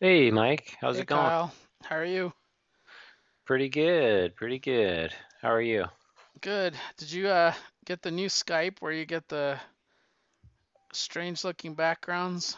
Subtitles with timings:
[0.00, 1.30] Hey Mike, how's Hey it going?
[1.30, 1.52] Kyle,
[1.84, 2.32] how are you?
[3.46, 5.12] Pretty good, pretty good.
[5.42, 5.86] How are you?
[6.40, 6.76] Good.
[6.96, 7.54] Did you uh
[7.84, 9.60] get the new Skype where you get the
[10.92, 12.56] strange looking backgrounds?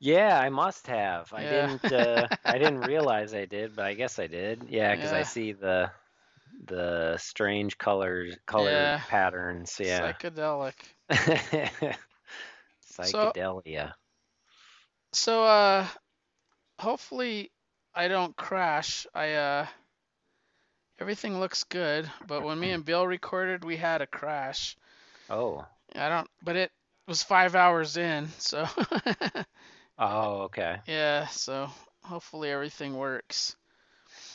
[0.00, 1.32] Yeah, I must have.
[1.32, 1.46] I Yeah.
[1.46, 4.64] didn't uh I didn't realize I did, but I guess I did.
[4.68, 5.24] Yeah, 'cause I Yeah.
[5.24, 5.90] see the
[6.66, 9.02] the strange colors color Yeah.
[9.06, 10.14] patterns, yeah.
[10.18, 10.74] Psychedelic.
[13.00, 13.94] So Psychedelia.
[15.12, 15.86] so uh
[16.84, 17.50] hopefully
[17.94, 19.06] I don't crash.
[19.14, 19.66] I uh
[21.00, 24.76] everything looks good, but when me and Bill recorded, we had a crash.
[25.28, 25.66] Oh.
[25.96, 26.70] I don't but it
[27.08, 28.66] was 5 hours in, so
[29.98, 30.78] Oh, okay.
[30.86, 31.68] yeah, so
[32.02, 33.56] hopefully everything works.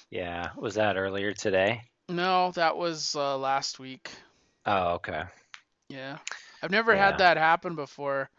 [0.09, 0.49] Yeah.
[0.57, 1.83] Was that earlier today?
[2.07, 4.09] No, that was uh, last week.
[4.65, 5.23] Oh, okay.
[5.89, 6.17] Yeah.
[6.63, 8.29] I've never had that happen before.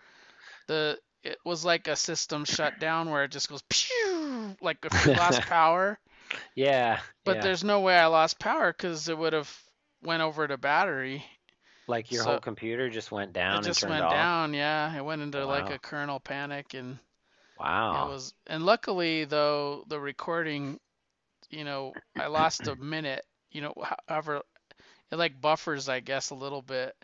[0.67, 5.11] The it was like a system shutdown where it just goes pew like if you
[5.13, 5.99] lost power,
[6.55, 7.41] Yeah, but yeah.
[7.41, 9.51] there's no way I lost power because it would have
[10.03, 11.25] went over to battery.
[11.87, 14.31] Like your whole computer just went it down and just went off?
[14.31, 14.95] down, yeah.
[14.97, 16.99] It went into like a kernel panic and
[17.59, 17.83] Wow.
[17.91, 20.81] it was and luckily though the recording,
[21.51, 23.75] you know, I lost a minute, you know,
[24.09, 24.43] however
[25.11, 26.95] it like buffers I guess a little bit,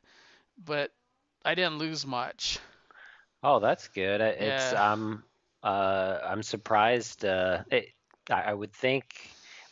[0.65, 0.93] but
[1.45, 2.59] I didn't lose much.
[3.47, 4.21] Oh, that's good.
[4.21, 4.75] It's Yeah.
[4.75, 5.23] I'm
[5.63, 7.91] uh I'm surprised uh it,
[8.31, 9.05] I, I would think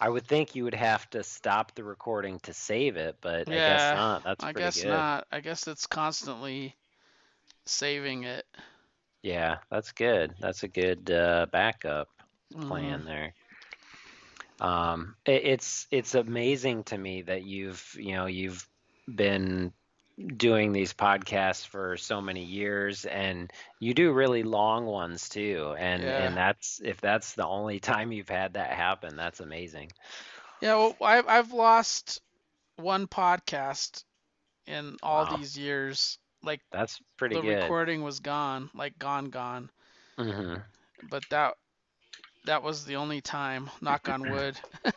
[0.01, 3.61] I would think you would have to stop the recording to save it, but I
[3.61, 4.23] guess Yeah, not.
[4.25, 4.87] That's I pretty guess good.
[4.87, 5.27] not.
[5.33, 6.77] I guess it's constantly
[7.67, 8.47] saving it.
[9.23, 10.35] Yeah, that's good.
[10.41, 12.09] That's a good uh backup
[12.61, 13.35] plan there.
[14.61, 18.67] Um it, it's it's amazing to me that you've, you know, you've
[19.13, 19.73] been
[20.37, 26.09] doing these podcasts for so many years and you do really long ones too and
[26.09, 26.13] Yeah.
[26.13, 29.91] and that's if that's the only time you've had that happen that's amazing
[30.61, 32.21] Yeah, well, I've I've lost
[32.77, 34.05] one podcast
[34.67, 36.19] in all wow these years.
[36.43, 39.71] Like that's pretty good the good recording was gone, like gone gone.
[40.19, 40.63] hmm
[41.03, 41.57] But that
[42.45, 44.61] that was the only time, knock on wood.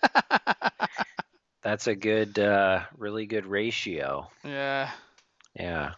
[1.64, 4.90] that's a good uh really good ratio Yeah.
[5.60, 5.94] Yeah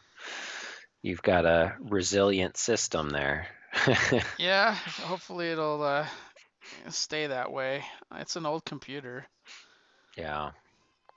[1.02, 3.48] you've got a resilient system there
[4.38, 6.08] Yeah, hopefully it'll uh
[6.90, 7.86] stay that way.
[8.16, 9.28] It's an old computer.
[10.18, 10.52] yeah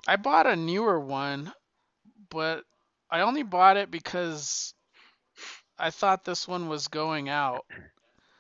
[0.09, 1.53] I bought a newer one,
[2.31, 2.65] but
[3.11, 4.75] I only bought it because
[5.79, 7.67] I thought this one was going out.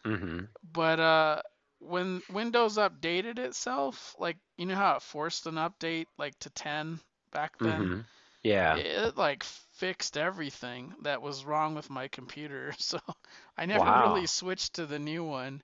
[0.04, 0.44] Mm-hmm.
[0.72, 1.42] But uh
[1.80, 7.00] when Windows updated itself, like you know how it forced an update like to 10
[7.32, 8.00] back then, hmm
[8.42, 9.44] yeah it like
[9.74, 12.72] fixed everything that was wrong with my computer.
[12.78, 12.98] So
[13.56, 15.62] I never really switched to the new one.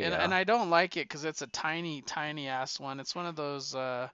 [0.00, 3.00] And and I don't like it because it's a tiny, tiny ass one.
[3.00, 4.08] It's one of those uh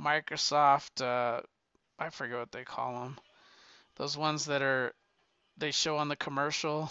[0.00, 1.40] Microsoft uh
[1.98, 3.18] I forget what they call them.
[3.96, 4.92] Those ones that are
[5.58, 6.90] they show on the commercial.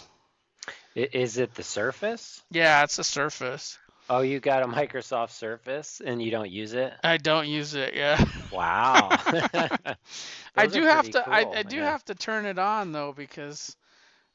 [0.94, 3.78] Is it the surface Yeah, it's a Surface.
[4.08, 6.92] Oh, you got a Microsoft Surface and you don't use it?
[7.02, 8.22] I don't use it, yeah.
[8.50, 9.18] Wow.
[10.56, 13.76] I do have to I, I do have to turn it on though because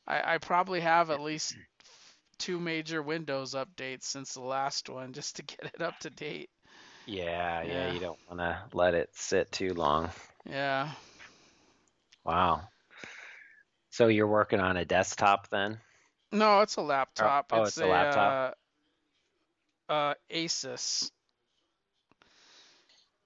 [0.08, 1.58] I, I probably have at least
[2.38, 6.50] two major Windows updates since the last one just to get it up to date.
[7.06, 7.94] Yeah, yeah, Yeah.
[7.94, 10.10] you don't want to let it sit too long.
[10.46, 10.90] Yeah.
[12.24, 12.70] Wow.
[13.92, 15.80] So you're working on a desktop then?
[16.32, 16.82] No, it's a
[17.20, 17.52] Oh, laptop.
[17.52, 18.38] oh, It's it's a a laptop?
[19.92, 21.12] Uh, Asus.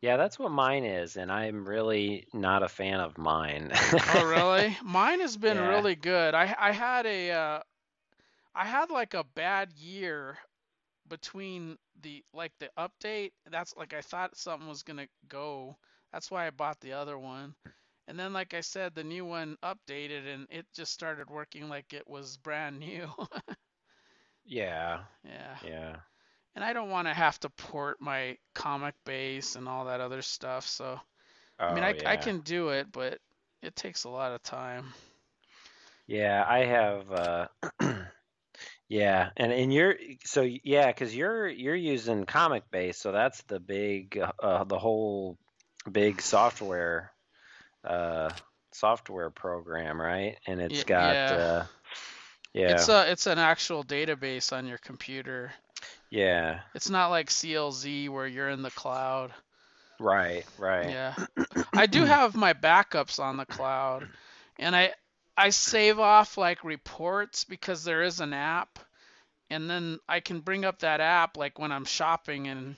[0.01, 3.71] Yeah, that's what mine is, and I'm really not a fan of mine.
[4.07, 4.77] Oh, really?
[4.83, 5.65] Mine has been Yeah.
[5.65, 6.33] really good.
[6.35, 7.61] I I had a uh
[8.55, 10.37] I had like a bad year
[11.07, 13.31] between the like the update.
[13.49, 15.77] That's like I thought something was gonna go.
[16.11, 17.55] That's why I bought the other one.
[18.07, 21.93] And then like I said, the new one updated and it just started working like
[21.93, 23.09] it was brand new.
[24.45, 25.03] Yeah.
[25.23, 25.57] Yeah.
[25.61, 25.97] Yeah.
[26.55, 30.21] And I don't want to have to port my comic base and all that other
[30.21, 30.67] stuff.
[30.67, 30.99] So,
[31.69, 33.19] I mean, Oh, I I can do it, but
[33.61, 34.93] it takes a lot of time.
[36.07, 37.47] Yeah, I have uh
[38.89, 44.17] yeah, and and you're so yeah, 'cause you're you're using ComicBase, so that's the big
[44.17, 45.37] uh uh, the whole
[45.91, 47.11] big software
[47.85, 48.31] uh
[48.73, 50.37] software program, right?
[50.47, 51.31] And it's got yeah.
[51.31, 51.65] uh
[52.67, 55.53] It's a it's an actual database on your computer.
[56.15, 59.33] Yeah, It's not like CLZ where you're in the cloud.
[59.99, 60.89] right, right.
[60.89, 61.13] Yeah.
[61.73, 64.07] I do have my backups on the cloud
[64.57, 64.93] and I
[65.37, 68.79] I save off like reports because there is an app
[69.49, 72.77] and then I can bring up that app like when I'm shopping and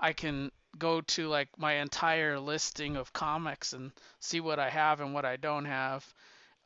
[0.00, 5.00] I can go to like my entire listing of comics and see what I have
[5.00, 6.04] and what I don't have.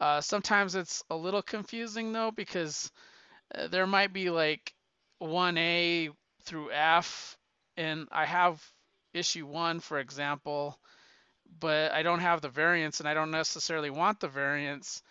[0.01, 2.91] Uh, sometimes it's a little confusing though because
[3.55, 4.73] uh, there might be like
[5.23, 6.11] 1A
[6.43, 7.39] through F,
[7.77, 8.63] and I have
[9.15, 10.79] issue 1, for example,
[11.59, 15.03] but I don't have the variants and I don't necessarily want the variants.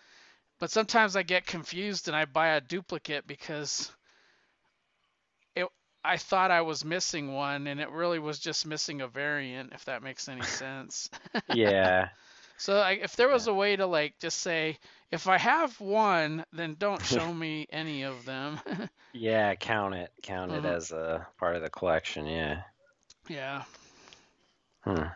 [0.58, 3.90] But sometimes I get confused and I buy a duplicate because
[5.56, 5.66] it,
[6.04, 9.84] I thought I was missing one and it really was just missing a variant, if
[9.86, 11.10] that makes any sense.
[11.52, 12.08] Yeah.
[12.62, 14.78] So I, if there was a way to like just say,
[15.10, 18.60] if I have one, then don't show me any of them.
[19.12, 20.12] Yeah, count it.
[20.22, 20.66] Count it Mhm.
[20.66, 22.26] as a part of the collection.
[22.26, 22.62] Yeah.
[23.28, 23.64] yeah.
[24.84, 25.06] Hmm.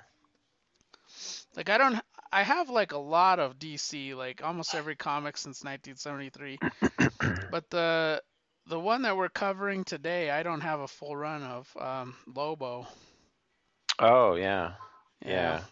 [1.56, 2.00] Like I don't
[2.32, 6.60] I have like a lot of DC, like almost every comic since 1973.
[7.50, 8.22] but the
[8.66, 12.88] the one that we're covering today, I don't have a full run of um, Lobo.
[13.98, 14.74] Oh, yeah.
[15.24, 15.64] Yeah.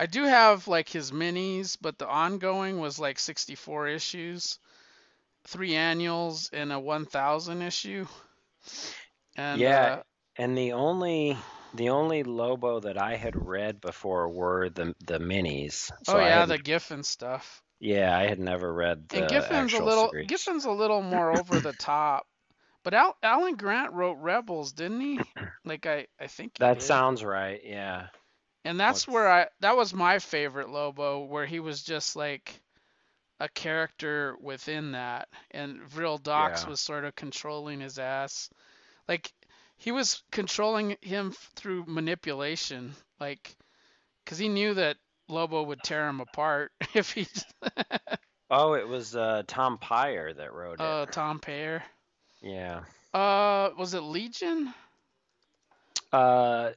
[0.00, 4.58] I do have like his minis, but the ongoing was like 64 issues,
[5.44, 8.06] three annuals, and a 1000 issue.
[9.36, 10.02] And Yeah, uh,
[10.36, 11.38] And the only
[11.74, 15.90] the only Lobo that I had read before were the the minis.
[16.04, 17.62] So oh yeah, the Giffen stuff.
[17.80, 20.28] yeah, I had never read the And Giffen's a little series.
[20.28, 22.26] Giffen's a little more over the top.
[22.82, 25.34] But Al, Alan Grant wrote Rebels, didn't he?
[25.64, 26.82] Like I I think That did.
[26.82, 27.60] sounds right.
[27.64, 28.08] Yeah.
[28.64, 32.60] And that's What's- where I that was my favorite Lobo, where he was just like
[33.40, 36.68] a character within that, and Vril Dox Yeah.
[36.70, 38.50] was sort of controlling his ass.
[39.08, 39.32] Like
[39.78, 43.56] he was controlling him f- through manipulation, like
[44.24, 44.98] because he knew that
[45.28, 47.26] Lobo would tear him apart if he.
[48.52, 50.80] Oh, it was uh, Tom Pyre that wrote it.
[50.80, 51.84] uh, Tom Peyer.
[52.42, 52.80] yeah.
[53.14, 54.74] Uh, was it Legion?
[56.12, 56.70] Uh,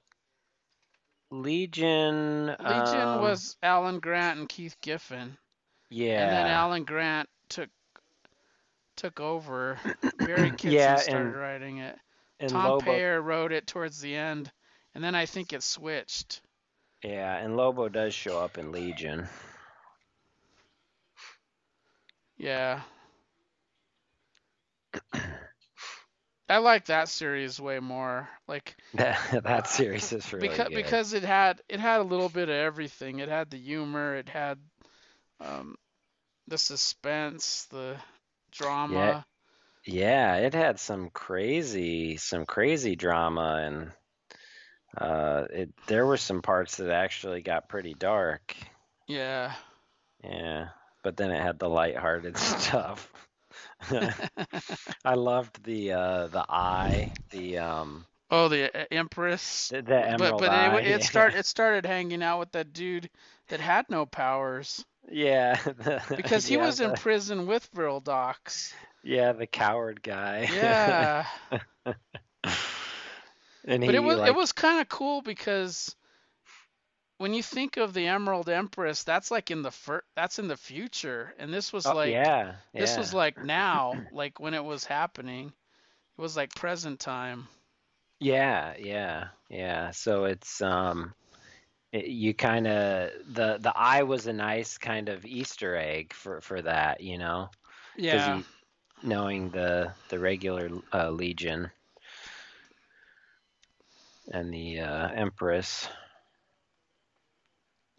[1.42, 2.48] Legion.
[2.48, 2.60] Legion
[3.08, 5.38] um, was Alan Grant and Keith Giffen.
[5.90, 6.22] Yeah.
[6.24, 7.70] And then Alan Grant took
[8.96, 9.80] took over.
[10.20, 11.98] Barry Kitson Yeah, started and- writing it.
[12.40, 12.86] and Tom Lobo.
[12.86, 14.52] Peyer wrote it towards the end,
[14.94, 16.42] and then I think it switched.
[17.04, 19.28] Yeah, and Lobo does show up in Legion.
[22.38, 22.82] Yeah.
[26.54, 28.30] I like that series way more.
[28.48, 30.76] Like That series is really because good.
[30.76, 33.20] because it had it had a little bit of everything.
[33.20, 34.60] It had the humor, it had
[35.40, 35.76] um
[36.48, 37.98] the suspense, the
[38.52, 39.26] drama.
[39.86, 43.92] Yeah, it had some crazy, some crazy drama, and
[44.98, 48.56] uh, it there were some parts that actually got pretty dark.
[49.08, 49.54] Yeah.
[50.24, 50.70] Yeah,
[51.04, 53.12] but then it had the lighthearted stuff.
[55.06, 59.72] I loved the uh, the eye, the um, Oh, the uh, Empress.
[59.72, 60.74] the, the But emerald but eye.
[60.74, 63.10] it, it start it started hanging out with that dude
[63.48, 68.78] that had no powers Yeah, the- because he yeah, was in prison with Vril Dox.
[69.04, 70.50] yeah the coward guy.
[70.50, 71.26] Yeah.
[73.66, 75.96] and he But it was like it was kind of cool because
[77.24, 80.58] when you think of the Emerald Empress, that's like in the fir- that's in the
[80.58, 82.98] future, and this was oh, like yeah this yeah.
[83.00, 85.54] was like now, like when it was happening.
[86.18, 87.48] It was like present time.
[88.20, 89.92] Yeah, yeah, yeah.
[89.92, 91.14] So it's um,
[91.94, 96.42] it, you kind of the the eye was a nice kind of Easter egg for
[96.42, 97.50] for that, you know,
[97.96, 98.38] Yeah.
[98.40, 98.46] you-
[99.02, 101.72] knowing the the regular uh, Legion
[104.30, 105.88] and the uh, Empress.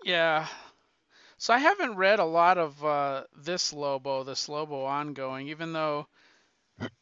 [0.04, 0.49] Yeah.
[1.38, 6.08] So I haven't read a lot of uh, this Lobo, this Lobo ongoing, even though,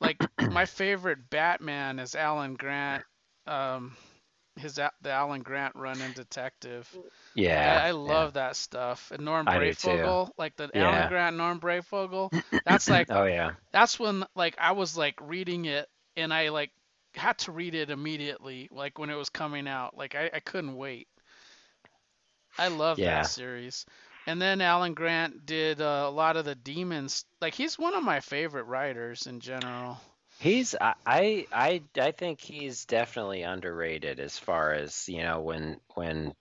[0.01, 0.19] like,
[0.49, 3.05] my favorite Batman is Alan Grant,
[3.47, 3.97] um,
[4.57, 6.89] his the Alan Grant run in Detective.
[7.35, 8.27] Yeah, I, I yeah.
[8.27, 9.13] love that stuff.
[9.13, 9.49] And Norm.
[9.49, 10.79] Breyfogle, like the Yeah.
[10.79, 12.33] Alan Grant Norm Breyfogle,
[12.65, 16.73] that's like Oh yeah, that's when like I was like reading it and I like
[17.15, 19.97] had to read it immediately, like when it was coming out.
[19.97, 21.09] Like I, I couldn't wait.
[22.59, 23.05] I love Yeah.
[23.05, 23.87] that series.
[24.27, 27.25] And then Alan Grant did uh, a lot of the demons.
[27.41, 30.01] Like he's one of my favorite writers in general.
[30.39, 30.95] he's I,
[31.53, 36.35] I I think he's definitely underrated as far as you know when when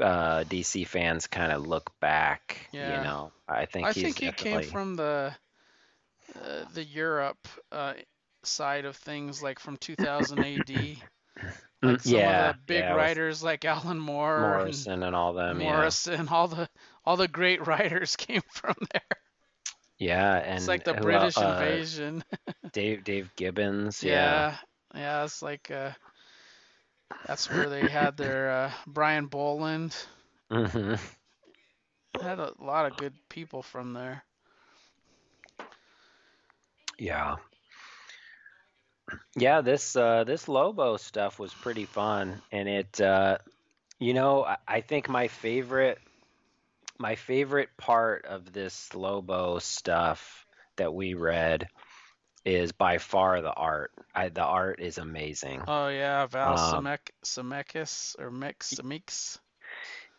[0.00, 2.70] uh, DC fans kind of look back.
[2.70, 2.78] Yeah.
[2.78, 4.32] You know, I think I think he definitely.
[4.32, 5.36] came from the
[6.34, 7.94] uh, the Europe uh,
[8.44, 11.02] side of things, like from 2000 AD.
[11.82, 15.60] Mm, Like some yeah, big yeah, writers like Alan Moore Morrison and all them.
[15.60, 15.92] yeah.
[15.92, 16.68] Morrison, all the
[17.04, 19.18] all the great writers came from there.
[19.98, 22.22] Yeah, and It's like the British uh, invasion.
[22.72, 24.02] Dave Dave Gibbons.
[24.04, 24.44] Yeah.
[24.44, 24.56] Yeah,
[24.94, 25.92] yeah, it's like uh,
[27.24, 29.94] that's where they had their uh, Brian Bolland.
[30.50, 30.94] hmm
[32.20, 34.24] Had a lot of good people from there.
[36.98, 37.36] Yeah.
[39.36, 43.38] Yeah, this uh this Lobo stuff was pretty fun and it uh
[43.98, 45.98] you know, I, I think my favorite
[46.98, 50.46] my favorite part of this Lobo stuff
[50.76, 51.68] that we read
[52.44, 53.92] is by far the art.
[54.14, 55.62] I, the art is amazing.
[55.66, 56.88] Oh yeah, Val Um,
[57.24, 59.38] Zemeckis or Mix Zemeckis.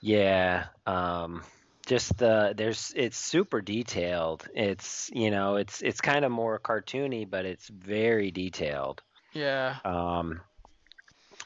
[0.01, 1.43] Yeah, um,
[1.89, 4.47] just the there's it's super detailed.
[4.55, 9.03] It's you know it's it's kind of more cartoony, but it's very detailed.
[9.33, 10.41] Yeah, Um,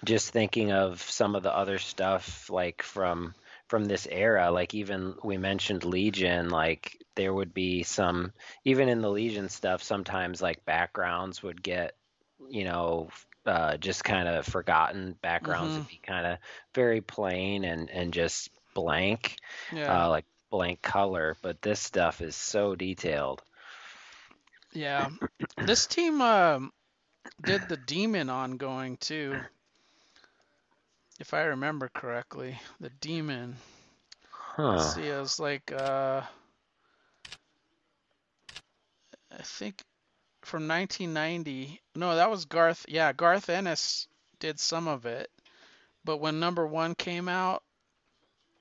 [0.06, 3.36] just thinking of some of the other stuff like from
[3.68, 8.34] from this era, like even we mentioned Legion, like there would be some
[8.66, 11.96] even in the Legion stuff, sometimes like backgrounds would get
[12.50, 13.10] you know
[13.46, 15.16] uh, just kind of forgotten.
[15.22, 15.78] Backgrounds Mhm.
[15.78, 16.38] would be kind of
[16.76, 19.38] very plain and and just blank
[19.72, 23.42] yeah, uh, like blank color, but this stuff is so detailed.
[24.72, 25.10] yeah.
[25.58, 26.72] This team um,
[27.44, 29.36] did the Demon ongoing too,
[31.20, 32.60] if I remember correctly.
[32.80, 33.56] The Demon.
[34.60, 36.22] Let's see, it was like uh,
[39.32, 39.82] I think
[40.44, 41.82] from 1990.
[41.96, 42.86] No, that was Garth.
[42.88, 44.08] Yeah, Garth Ennis
[44.38, 45.32] did some of it,
[46.06, 47.64] but when number one came out,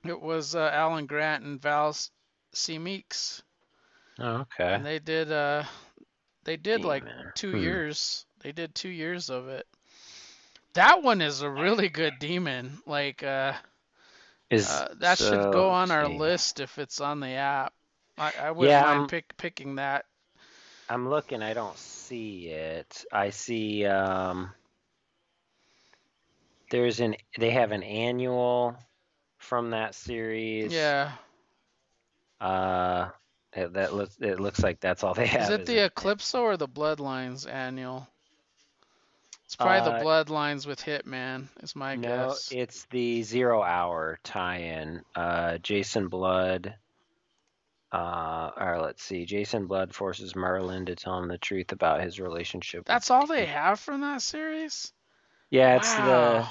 [0.05, 1.95] it was uh, Alan Grant and Val
[2.55, 3.43] Semeiks,
[4.19, 4.75] Oh, okay.
[4.75, 5.65] and they did uh,
[6.45, 7.05] they did like
[7.35, 7.57] two Hmm.
[7.57, 8.27] years.
[8.41, 9.67] They did two years of it.
[10.75, 12.79] That one is a really good demon.
[12.87, 13.53] Like uh,
[14.51, 17.73] Is uh, that should go on our list if it's on the app.
[18.19, 20.05] I, I wouldn't Yeah, mind I'm- pick, picking that.
[20.89, 21.43] I'm looking.
[21.43, 23.05] I don't see it.
[23.13, 23.87] I see.
[23.87, 24.51] Um,
[26.71, 27.17] there's an.
[27.39, 28.77] They have an annual
[29.43, 30.73] from that series.
[30.73, 31.13] Yeah.
[32.41, 33.11] Uh,
[33.53, 34.17] it- that looks.
[34.21, 35.43] It looks like that's all they have.
[35.43, 38.09] Is it the isn't Eclipso or the Bloodlines annual?
[39.45, 42.51] It's probably the Uh, Bloodlines with Hitman, is my No, guess.
[42.51, 45.03] it's the Zero Hour tie-in.
[45.15, 46.75] Uh, Jason Blood.
[47.93, 49.27] Uh, or let's see.
[49.27, 52.81] Jason Blood forces Merlin to tell him the truth about his relationship.
[52.81, 54.91] with That's all they have from that series?
[55.51, 56.47] Yeah, it's the.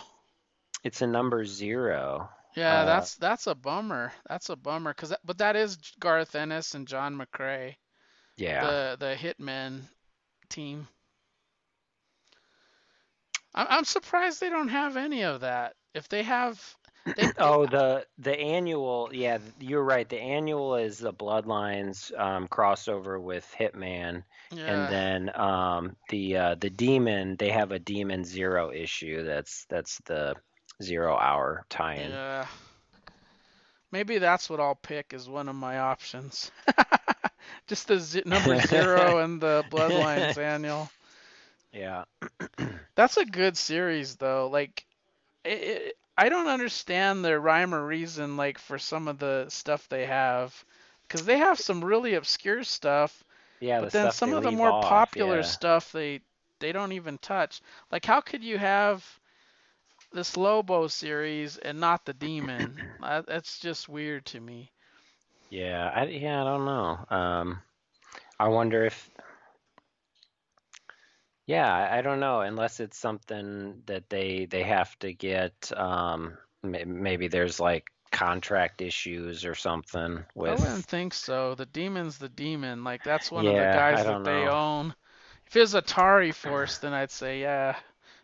[0.84, 2.30] It's a number zero.
[2.56, 4.12] Yeah, uh, that's that's a bummer.
[4.28, 7.76] That's a bummer, cause that, but that is Garth Ennis and John McCrae,
[8.38, 8.66] Yeah.
[8.66, 9.82] the the Hitmen
[10.50, 10.88] team.
[13.54, 15.76] I'm I'm surprised they don't have any of that.
[15.94, 16.62] If they have,
[17.16, 20.08] they, Oh, the the annual, yeah, you're right.
[20.08, 24.66] The annual is the Bloodlines um, crossover with Hitman, yeah.
[24.66, 27.36] and then um, the uh, the Demon.
[27.38, 29.24] They have a Demon Zero issue.
[29.24, 30.36] That's that's the
[30.82, 32.12] Zero Hour tie-in.
[32.12, 32.46] Yeah.
[33.92, 36.52] Maybe that's what I'll pick as one of my options.
[37.68, 40.90] Just the z- number zero and the Bloodlines annual.
[41.74, 42.06] Yeah.
[42.96, 44.50] That's a good series though.
[44.52, 44.86] Like,
[45.44, 49.88] it, it, I don't understand the rhyme or reason like for some of the stuff
[49.90, 50.66] they have,
[51.08, 53.24] because they have some really obscure stuff,
[53.60, 53.82] Yeah.
[53.82, 55.44] but the then some of the more off, popular yeah.
[55.44, 56.22] stuff they
[56.60, 57.62] they don't even touch.
[57.92, 59.04] Like, how could you have
[60.12, 62.84] this Lobo series and not the Demon?
[63.00, 64.72] That- That's just weird to me.
[65.50, 67.06] Yeah, I yeah, I don't know.
[67.10, 67.62] Um,
[68.40, 69.10] I wonder if
[71.46, 77.28] yeah, I don't know unless it's something that they they have to get um maybe
[77.28, 81.56] there's like contract issues or something I wouldn't think so.
[81.56, 82.84] The demon's the demon.
[82.84, 84.96] Like that's one of the guys that don't they own.
[85.48, 87.80] If it was Atari Force, then I'd say yeah,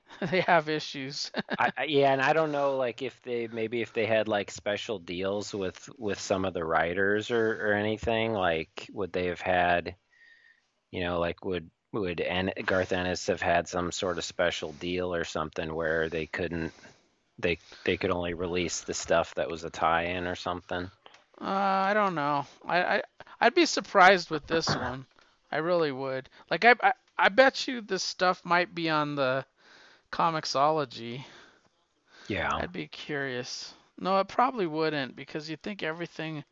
[0.31, 1.31] they have issues.
[1.57, 4.99] I, yeah, and I don't know like if they maybe if they had like special
[4.99, 9.95] deals with with some of the writers or or anything like would they have had
[10.91, 15.13] you know like would would en- Garth Ennis have had some sort of special deal
[15.13, 16.73] or something where they couldn't
[17.39, 20.89] they they could only release the stuff that was a tie-in or something
[21.41, 22.45] Uh, I don't know.
[22.65, 23.03] I, I
[23.39, 25.05] I'd be surprised with this one.
[25.51, 26.29] I really would.
[26.49, 29.45] Like I, I I bet you this stuff might be on the
[30.11, 31.23] Comixology.
[32.27, 33.73] yeah I'd be curious.
[33.99, 36.43] No, it probably wouldn't because you'd think everything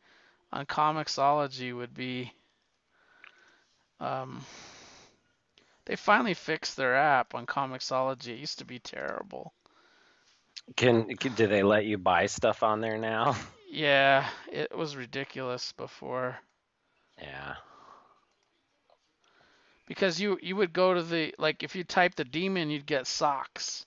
[0.52, 2.32] on Comixology would be.
[4.00, 4.44] Um,
[5.86, 8.28] they finally fixed their app on Comixology.
[8.28, 9.52] It used to be terrible.
[10.76, 13.36] can, can do they let you buy stuff on there now
[13.70, 16.38] Yeah, it was ridiculous before.
[17.20, 17.54] yeah
[19.86, 23.06] because you you would go to the like if you type the demon, you'd get
[23.06, 23.86] socks.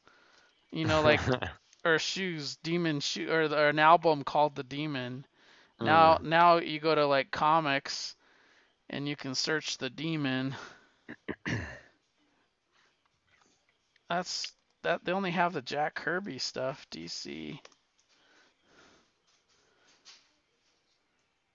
[0.71, 1.21] You know, like
[1.85, 5.25] or shoes, demon shoe, or, or an album called the Demon.
[5.79, 6.21] Now Mm.
[6.21, 8.15] now you go to like comics,
[8.89, 10.55] and you can search the Demon.
[14.09, 14.53] That's
[14.83, 17.61] that they only have the Jack Kirby stuff, DC.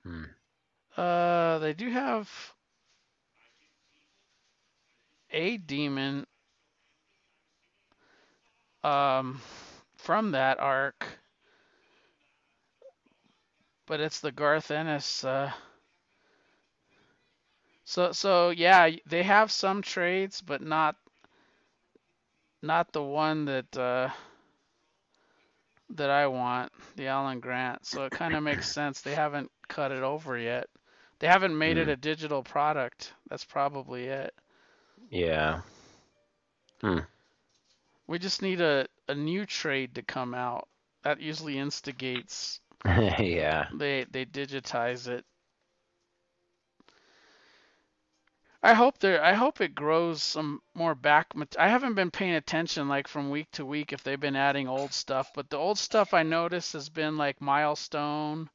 [0.05, 0.25] Hmm.
[0.97, 2.54] Uh, they do have
[5.35, 6.27] a demon
[8.85, 9.41] um
[9.97, 11.07] from that arc,
[13.87, 15.25] but it's the Garth Ennis.
[15.25, 15.53] Uh,
[17.85, 20.97] so so yeah, they have some trades, but not
[22.63, 24.11] not the one that uh,
[25.91, 27.87] that I want, the Alan Grant.
[27.87, 29.01] So it kind of makes sense.
[29.03, 30.69] They haven't cut it over yet.
[31.21, 31.91] They haven't made it Mm.
[31.91, 33.13] a digital product.
[33.29, 34.35] That's probably it.
[35.11, 35.61] Yeah.
[36.81, 36.99] Hmm.
[38.07, 40.69] We just need a, a new trade to come out.
[41.03, 42.61] That usually instigates
[43.19, 43.69] yeah.
[43.71, 45.25] they they digitize it.
[48.63, 52.89] I hope there I hope it grows some more back I haven't been paying attention
[52.89, 56.13] like from week to week if they've been adding old stuff, but the old stuff
[56.15, 58.51] I noticed has been like Milestone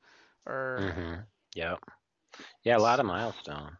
[0.45, 1.15] or hmm
[1.55, 1.79] Yep.
[2.63, 3.77] Yeah, a lot of milestone.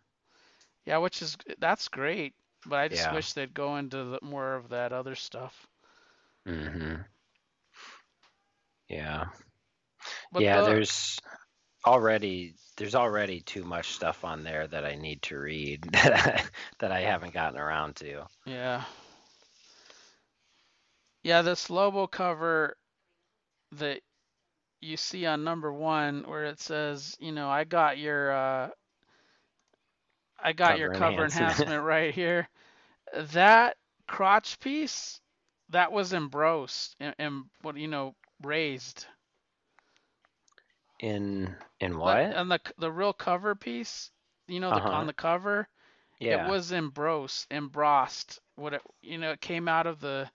[0.85, 2.33] yeah, which is that's great,
[2.65, 3.11] but I just Yeah.
[3.11, 5.67] wish they'd go into the, more of that other stuff.
[6.47, 7.01] Mm-hmm.
[8.89, 9.25] Yeah.
[10.31, 11.19] But yeah, the, there's
[11.85, 17.01] already there's already too much stuff on there that I need to read that I
[17.01, 18.25] haven't gotten around to.
[18.45, 18.83] Yeah.
[21.23, 22.77] Yeah, this Lobo cover
[23.73, 24.01] that
[24.81, 28.69] you see on number one where it says, you know, I got your uh
[30.43, 31.72] I got your Cover cover enhancement.
[31.72, 32.50] enhancement right here.
[33.34, 33.77] That
[34.08, 35.19] crotch piece
[35.69, 39.05] that was embossed and, and what you know, raised.
[41.00, 42.33] In in what?
[42.33, 44.11] on the the real cover piece,
[44.48, 44.90] you know, the, Uh-huh.
[44.90, 45.68] on the cover,
[46.20, 46.33] Yeah.
[46.33, 48.40] it was embossed, embossed.
[48.55, 50.29] What it, you know, it came out of the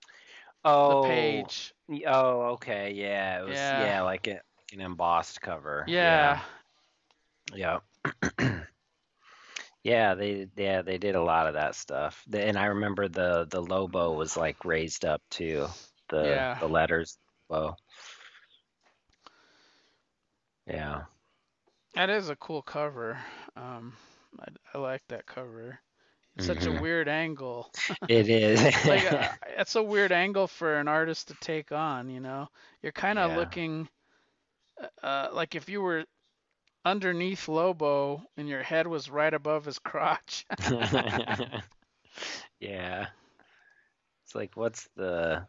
[0.65, 1.75] oh, the page.
[2.07, 2.93] Oh, okay.
[2.93, 3.79] Yeah, it was Yeah.
[3.79, 4.41] yeah, like a,
[4.73, 5.91] an embossed cover.
[5.99, 5.99] Yeah.
[5.99, 6.41] Yeah.
[7.55, 7.81] Yeah.
[9.85, 12.25] Yeah, they yeah, they did a lot of that stuff.
[12.33, 15.69] And I remember the the Lobo was like raised up too.
[16.11, 16.59] The Yeah.
[16.59, 17.19] the letters
[17.51, 17.77] Lobo.
[20.67, 21.05] Yeah.
[21.95, 23.19] That is a cool cover.
[23.57, 23.97] Um,
[24.39, 25.81] I, I like that cover.
[26.37, 26.75] It's such a Mhm.
[26.75, 27.73] weird angle.
[28.09, 28.61] It is.
[28.87, 32.09] Like uh, it's a weird angle for an artist to take on.
[32.11, 32.49] You know,
[32.83, 33.33] you're kind of Yeah.
[33.33, 33.89] looking,
[35.03, 36.05] uh, like if you were
[36.85, 40.47] underneath Lobo and your head was right above his crotch.
[42.61, 43.09] Yeah.
[44.25, 45.47] It's like what's the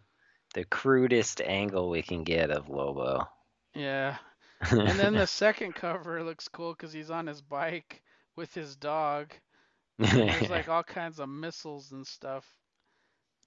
[0.54, 3.28] the crudest angle we can get of Lobo?
[3.74, 4.18] yeah.
[4.86, 8.02] And then the second cover looks cool because he's on his bike
[8.36, 9.34] with his dog.
[10.30, 12.46] There's like all kinds of missiles and stuff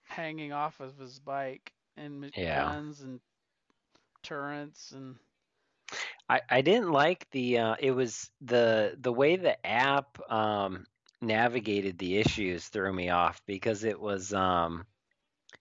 [0.09, 2.77] hanging off of his bike and Yeah.
[2.77, 3.20] guns and
[4.22, 5.16] turrets and
[6.29, 10.87] I, I didn't like the uh, it was the the way the app um,
[11.20, 14.87] navigated the issues threw me off because it was um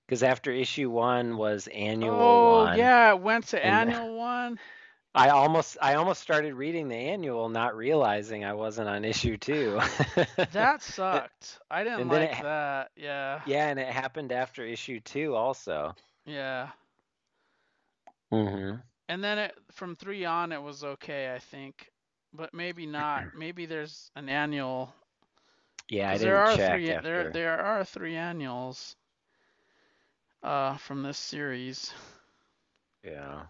[0.06, 4.60] because after issue one was annual oh one yeah, it went to annual one.
[5.16, 9.80] I almost I almost started reading the annual not realizing I wasn't on issue two
[10.52, 11.60] That sucked.
[11.70, 12.92] I didn't and like it that.
[12.96, 13.42] Yeah.
[13.46, 16.72] yeah and it happened after issue two also Yeah.
[18.32, 21.92] Mm hmm And then it from three on it was okay, I think.
[22.34, 23.28] But maybe not.
[23.36, 24.94] Maybe there's an annual.
[25.90, 28.96] yeah I didn't there are check three after there there are three annuals
[30.44, 31.94] uh from this series.
[33.04, 33.44] yeah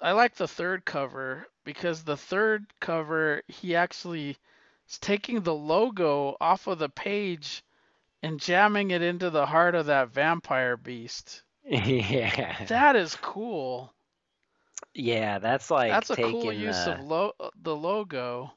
[0.00, 4.36] I like the third cover because the third cover he actually
[4.88, 7.62] is taking the logo off of the page
[8.22, 11.42] and jamming it into the heart of that vampire beast.
[11.64, 13.92] yeah That is cool.
[14.94, 18.52] Yeah that's like That's a cool use the, of lo- the logo.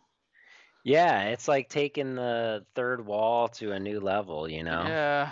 [0.84, 4.84] Yeah, it's like taking the third wall to a new level, you know.
[4.86, 5.32] Yeah.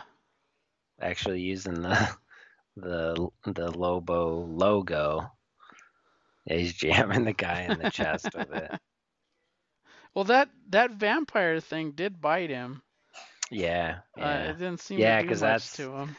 [0.99, 2.09] Actually using the
[2.77, 5.29] the the Lobo logo.
[6.45, 8.71] Yeah, he's jamming the guy in the chest with it.
[10.15, 12.83] Well, that that vampire thing did bite him.
[13.49, 16.15] Yeah, Uh, it didn't seem Yeah, to do much that's- to him.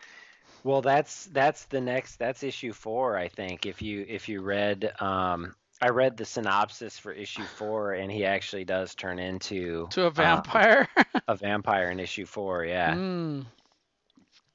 [0.64, 3.66] Well, that's that's the next that's issue 4, I think.
[3.66, 8.24] If you if you read um I read the synopsis for issue four, and he
[8.24, 10.88] actually does turn into To a uh, vampire.
[11.28, 12.64] a vampire in issue four.
[12.64, 13.44] Yeah, Mm.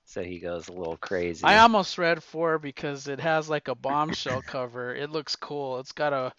[0.06, 1.44] so he goes a little crazy.
[1.46, 4.96] I almost read four because it has like a bombshell cover.
[4.96, 5.80] It looks cool.
[5.80, 6.34] It's got a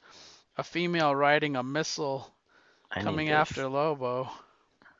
[0.56, 2.28] a female riding a missile
[2.90, 4.28] I coming after Lobo.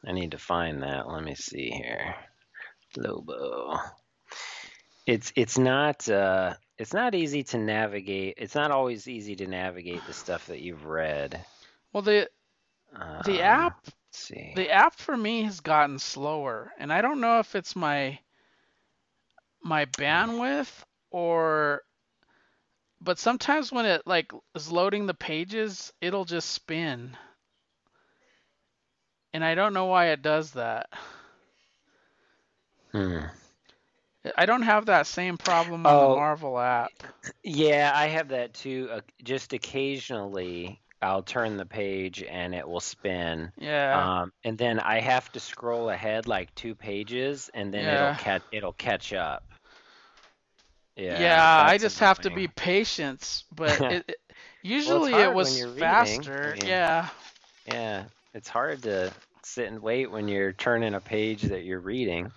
[0.07, 1.09] I need to find that.
[1.09, 2.15] Let me see here.
[2.97, 3.79] Lobo.
[5.07, 8.35] It's it's not uh it's not easy to navigate.
[8.39, 11.45] It's not always easy to navigate the stuff that you've read.
[11.93, 12.31] Well, the
[12.95, 13.87] Um, the app
[14.55, 18.21] the app for me has gotten slower, and I don't know if it's my
[19.63, 21.83] my bandwidth or
[23.01, 27.17] but sometimes when it like is loading the pages, it'll just spin.
[29.33, 30.89] And I don't know why it does that.
[32.93, 33.25] Hmm.
[34.37, 36.11] I don't have that same problem on Oh.
[36.11, 36.91] the Marvel app.
[37.43, 38.89] Yeah, I have that too.
[38.93, 43.51] Uh, just occasionally, I'll turn the page and it will spin.
[43.57, 44.21] Yeah.
[44.23, 48.11] Um, and then I have to scroll ahead like two pages, and then Yeah.
[48.11, 49.45] it'll catch it'll catch up.
[50.97, 54.21] Yeah, Yeah, I just have to be patient, but it, it
[54.63, 55.81] usually hard it was you're reading.
[55.81, 56.57] faster.
[56.63, 57.09] Yeah.
[57.67, 58.05] Yeah,
[58.35, 59.11] it's hard to
[59.43, 62.31] sit and wait when you're turning a page that you're reading.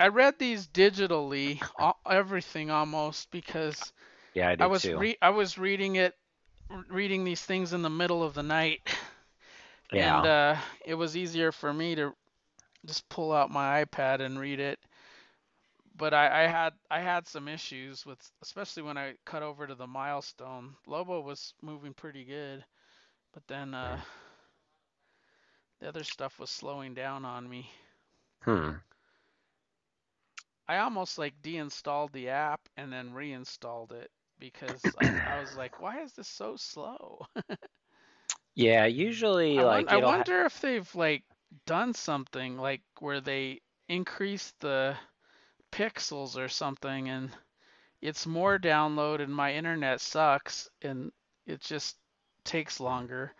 [0.00, 3.92] I read these digitally, al- everything almost because
[4.34, 4.94] Yeah, I did I was too.
[4.94, 6.16] re- I was reading it
[6.88, 8.80] reading these things in the middle of the night
[9.92, 9.92] yeah.
[9.94, 12.14] and uh it was easier for me to
[12.86, 14.78] just pull out my iPad and read it.
[15.96, 19.74] But I, I had I had some issues with especially when I cut over to
[19.74, 20.76] the milestone.
[20.86, 22.64] Lobo was moving pretty good,
[23.32, 23.98] but then uh
[25.80, 27.70] the other stuff was slowing down on me.
[28.42, 28.80] hmm.
[30.68, 35.78] I almost like deinstalled the app and then reinstalled it because I, I was like,
[35.80, 37.26] why is this so slow?
[38.54, 41.24] Yeah, usually I, like I it'll ha- wonder if they've like
[41.66, 44.96] done something like where they increase the
[45.72, 47.30] pixels or something and
[48.00, 51.12] it's more download and my internet sucks and
[51.46, 51.96] it just
[52.44, 53.34] takes longer.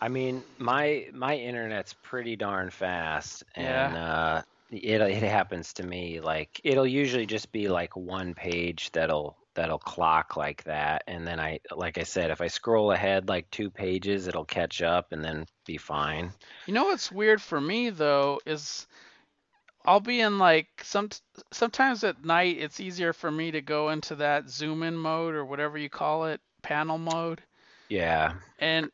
[0.00, 3.94] I mean, my my internet's pretty darn fast, Yeah.
[3.94, 6.20] and uh, it it happens to me.
[6.20, 11.40] Like it'll usually just be like one page that'll that'll clock like that, and then
[11.40, 15.24] I, like I said, if I scroll ahead like two pages, it'll catch up and
[15.24, 16.32] then be fine.
[16.66, 18.86] You know what's weird for me though is
[19.84, 21.08] I'll be in like some
[21.52, 25.44] sometimes at night it's easier for me to go into that zoom in mode or
[25.44, 27.42] whatever you call it, panel mode.
[27.88, 28.34] Yeah.
[28.58, 28.90] And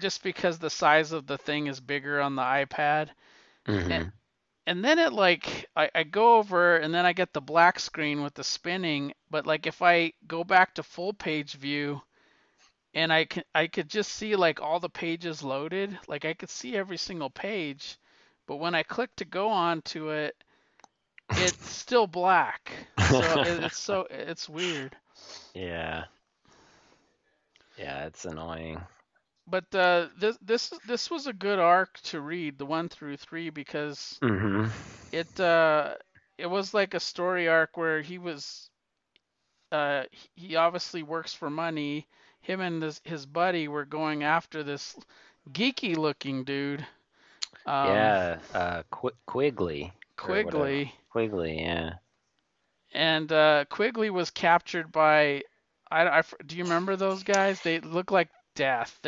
[0.00, 3.08] just because the size of the thing is bigger on the iPad.
[3.66, 4.12] hmm And
[4.66, 8.34] then it like I, I go over and then I get the black screen with
[8.34, 12.02] the spinning, but like if I go back to full page view
[12.94, 16.50] and I can I could just see like all the pages loaded, like I could
[16.50, 17.98] see every single page,
[18.46, 20.36] but when I click to go on to it,
[21.36, 22.72] it's still black.
[22.98, 24.96] So it, it's so it's weird.
[25.54, 26.04] Yeah.
[27.76, 28.86] Yeah, it's annoying.
[29.46, 33.50] But uh, this this this was a good arc to read, the one through three,
[33.50, 34.66] because hmm
[35.12, 35.96] it uh
[36.38, 38.70] it was like a story arc where he was
[39.72, 42.08] uh he obviously works for money.
[42.40, 44.98] Him and his his buddy were going after this
[45.50, 46.86] geeky looking dude.
[47.66, 49.92] Um, yeah, uh, Qu- Quigley.
[50.16, 50.94] Quigley.
[51.10, 51.94] Quigley, yeah.
[52.94, 55.42] And uh, Quigley was captured by
[55.90, 57.60] I, I do you remember those guys?
[57.60, 58.98] They look like death.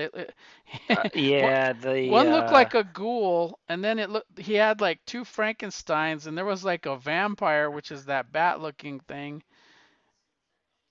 [0.95, 4.81] Uh, yeah, the One looked uh, like a ghoul, and then it looked he had
[4.81, 9.43] like two Frankenstein's, and there was like a vampire, which is that bat-looking thing.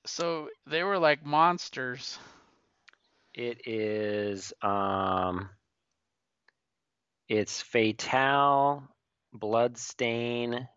[0.05, 2.17] So they were like monsters.
[3.35, 5.49] It is um
[7.29, 8.83] it's Fatale,
[9.33, 10.67] Bloodstain,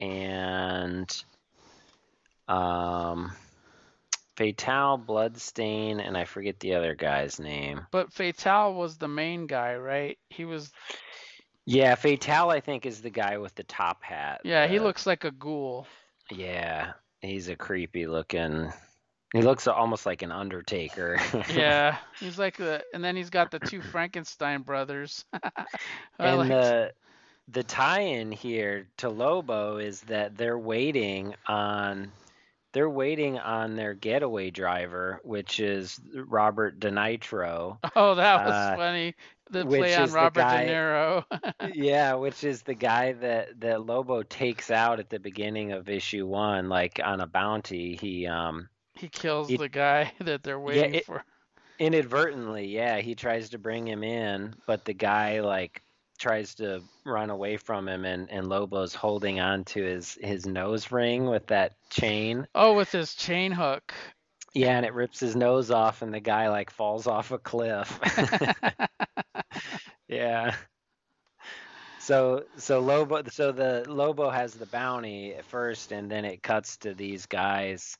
[0.00, 1.24] and
[2.48, 3.32] um
[4.36, 7.86] Fatale, Bloodstain, and I forget the other guy's name.
[7.90, 10.18] But Fatal was the main guy, right?
[10.28, 10.70] He was
[11.64, 14.42] Yeah, Fatal, I think is the guy with the top hat.
[14.44, 15.86] yeah, he looks like a ghoul.
[16.30, 18.72] Yeah, he's a creepy looking.
[19.32, 21.18] He looks almost like an Undertaker.
[21.52, 25.24] Yeah, he's like the and then he's got the two Frankenstein brothers.
[26.18, 26.92] And liked- the
[27.48, 32.10] the tie-in here to Lobo is that they're waiting on
[32.72, 37.78] they're waiting on their getaway driver, which is Robert De Nitro.
[37.94, 39.14] Oh, that was uh, funny.
[39.50, 41.24] The play on Robert guy- De Niro.
[41.74, 46.26] yeah, which is the guy that that Lobo takes out at the beginning of issue
[46.26, 47.96] one, like on a bounty.
[47.96, 51.24] He um He kills He- the guy that they're waiting it- for.
[51.78, 55.82] inadvertently, yeah, he tries to bring him in, but the guy like
[56.16, 60.90] tries to run away from him and, and Lobo's holding on to his his nose
[60.92, 62.46] ring with that chain.
[62.54, 63.94] Oh, with his chain hook.
[64.54, 67.98] Yeah, and it rips his nose off and the guy like falls off a cliff.
[70.08, 70.54] yeah.
[71.98, 76.78] So so Lobo so the Lobo has the bounty at first and then it cuts
[76.78, 77.98] to these guys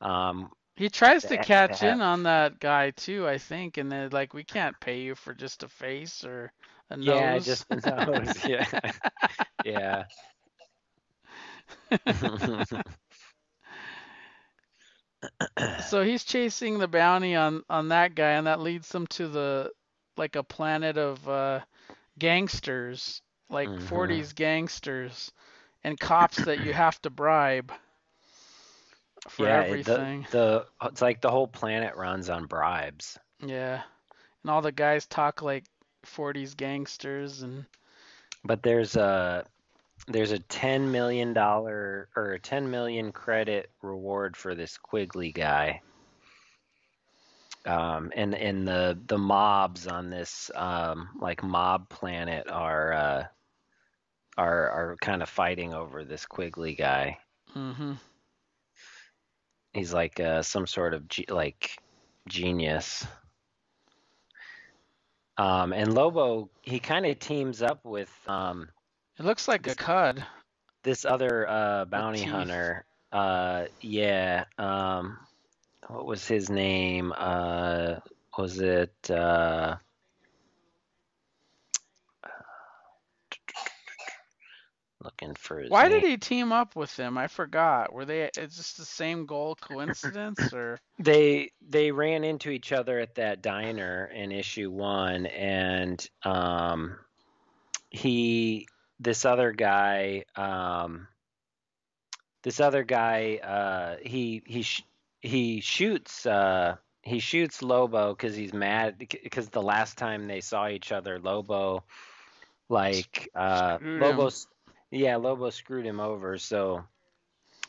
[0.00, 4.34] um He tries to catch in on that guy too, I think, and they're like,
[4.34, 6.52] "We can't pay you for just a face or
[6.92, 8.36] a nose." yeah, just the nose.
[8.44, 8.66] Yeah.
[9.62, 10.04] yeah.
[15.78, 19.72] so he's chasing the bounty on on that guy, and that leads them to the
[20.16, 21.60] like a planet of uh,
[22.18, 23.80] gangsters, like Mhm.
[23.80, 25.32] 40s gangsters,
[25.84, 27.72] and cops that you have to bribe
[29.28, 30.26] for yeah, everything.
[30.28, 33.18] The, the it's like the whole planet runs on bribes.
[33.44, 33.82] Yeah,
[34.42, 35.64] and all the guys talk like
[36.06, 37.64] 40s gangsters, and
[38.44, 39.44] But there's a
[40.08, 45.80] there's a ten million dollar or a ten million credit reward for this Quigley guy.
[47.64, 53.24] Um, and and the the mobs on this um, like mob planet are uh,
[54.36, 57.18] are are kind of fighting over this Quigley guy.
[57.54, 57.92] Mm-hmm.
[59.72, 61.78] He's like uh, some sort of ge- like
[62.28, 63.06] genius.
[65.38, 68.68] Um, and Lobo he kind of teams up with um,
[69.18, 70.24] it looks like a cud.
[70.82, 72.84] this other uh bounty hunter.
[73.12, 75.18] Uh yeah um
[75.88, 77.12] what was his name?
[77.16, 77.96] Uh
[78.36, 79.10] was it
[85.02, 86.00] looking for his Why name.
[86.00, 87.18] did he team up with them?
[87.18, 87.92] I forgot.
[87.92, 88.30] Were they?
[88.36, 93.42] It's just the same goal coincidence, or they they ran into each other at that
[93.42, 96.96] diner in issue one and um
[97.90, 98.66] he
[99.00, 101.06] this other guy um
[102.42, 104.86] this other guy uh he he sh-
[105.20, 110.68] he shoots uh he shoots Lobo because he's mad because the last time they saw
[110.68, 111.84] each other Lobo
[112.68, 114.30] like uh Lobo
[114.92, 116.84] yeah Lobo screwed him over so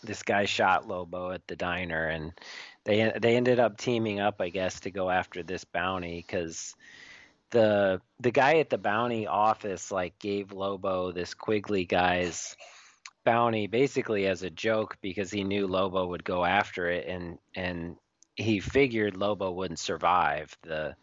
[0.03, 2.33] this guy shot Lobo at the diner and
[2.85, 6.75] they they ended up teaming up, I guess, to go after this bounty because
[7.51, 12.55] the the guy at the bounty office like gave Lobo this Quigley guy's
[13.23, 17.95] bounty basically as a joke because he knew Lobo would go after it and and
[18.35, 20.95] he figured Lobo wouldn't survive the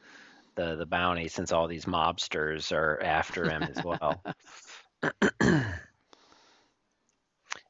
[0.57, 4.23] the the bounty since all these mobsters are after him as well.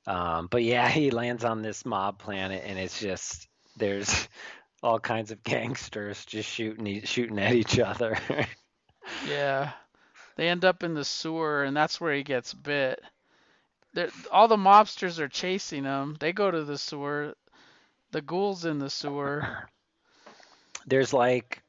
[0.06, 4.28] um, but yeah, he lands on this mob planet and it's just there's
[4.82, 8.16] all kinds of gangsters just shooting shooting at each other.
[9.28, 9.72] yeah,
[10.36, 13.00] they end up in the sewer, and that's where he gets bit.
[13.92, 16.16] They're, all the mobsters are chasing him.
[16.20, 17.34] They go to the sewer.
[18.12, 19.68] The ghoul's in the sewer.
[20.86, 21.62] there's like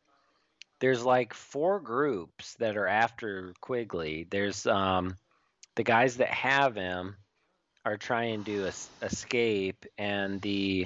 [0.80, 4.28] there's like four groups that are after Quigley.
[4.30, 5.18] There's um
[5.76, 7.16] the guys that have him
[7.86, 10.86] are trying to es- escape and the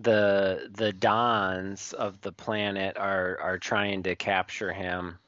[0.00, 5.18] the the dons of the planet are are trying to capture him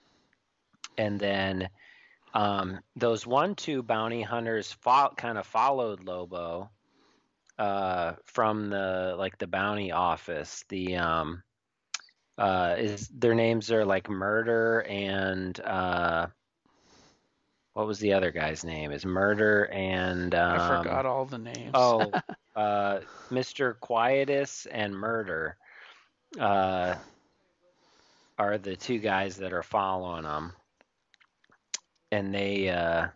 [0.97, 1.69] and then
[2.35, 6.71] um, those one two bounty hunters fo- kind of followed Lobo
[7.59, 10.65] uh, from the like the bounty office.
[10.69, 11.43] The um,
[12.37, 16.27] uh, is their names are like Murder and uh,
[17.75, 18.93] what was the other guy's name?
[18.93, 21.95] Is Murder and um, I forgot all the names.
[21.97, 22.15] Oh,
[22.57, 23.75] uh, Mr.
[23.75, 25.59] Quietus and Murder
[26.39, 26.97] uh,
[28.39, 30.55] are the two guys that are following them,
[32.13, 33.09] and they uh,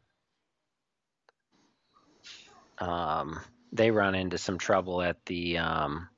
[2.79, 3.40] um,
[3.73, 6.09] they run into some trouble at the um,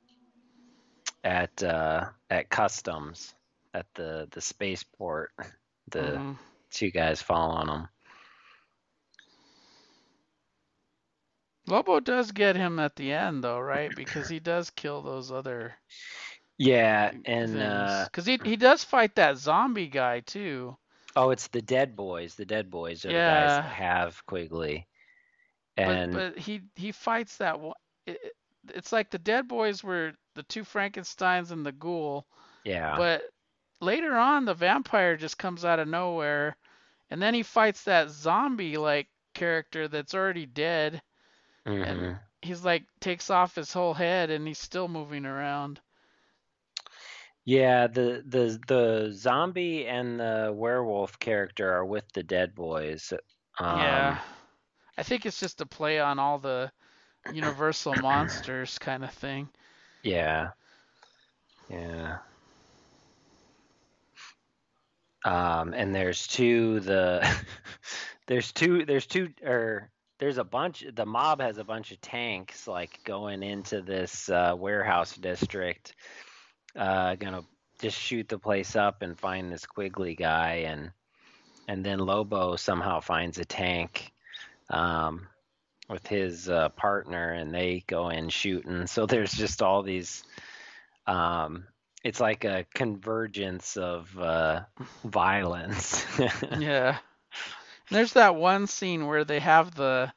[1.23, 3.33] at uh, at customs
[3.73, 5.31] at the the spaceport.
[5.91, 6.37] The Mhm.
[6.71, 7.89] two guys following them.
[11.71, 13.95] Lobo does get him at the end, though, right?
[13.95, 15.77] Because he does kill those other
[16.57, 18.03] Yeah, and things.
[18.03, 20.77] uh, Because he he does fight that zombie guy too.
[21.15, 22.35] Oh, it's the Dead Boys.
[22.35, 24.87] The Dead Boys are the guys that have Quigley.
[25.77, 27.75] And but but he he fights that one.
[28.07, 28.35] It-
[28.75, 32.27] it's like the Dead Boys were the two Frankenstein's and the Ghoul,
[32.63, 33.23] yeah, but
[33.81, 36.57] later on the vampire just comes out of nowhere,
[37.11, 41.01] and then he fights that zombie like character that's already dead,
[41.65, 42.19] mhm.
[42.41, 45.79] he's like takes off his whole head and he's still moving around.
[47.45, 53.13] Yeah, the the the zombie and the werewolf character are with the Dead Boys.
[53.59, 54.19] Um, Yeah.
[54.97, 56.71] I think it's just a play on all the
[57.31, 59.49] Universal monsters kind of thing.
[60.03, 60.51] Yeah.
[61.69, 62.17] Yeah.
[65.23, 67.27] Um, and there's two the
[68.27, 72.67] there's two there's two or there's a bunch the mob has a bunch of tanks
[72.67, 75.95] like going into this uh, warehouse district
[76.77, 77.41] uh gonna
[77.81, 80.91] just shoot the place up and find this Quigley guy and
[81.67, 84.13] and then Lobo somehow finds a tank
[84.69, 85.27] um
[85.89, 90.23] with his uh, partner and they go in shooting so there's just all these
[91.07, 91.65] um
[92.03, 94.61] it's like a convergence of uh
[95.03, 96.05] violence
[96.59, 96.99] Yeah.
[97.91, 100.13] And there's that one scene where they have the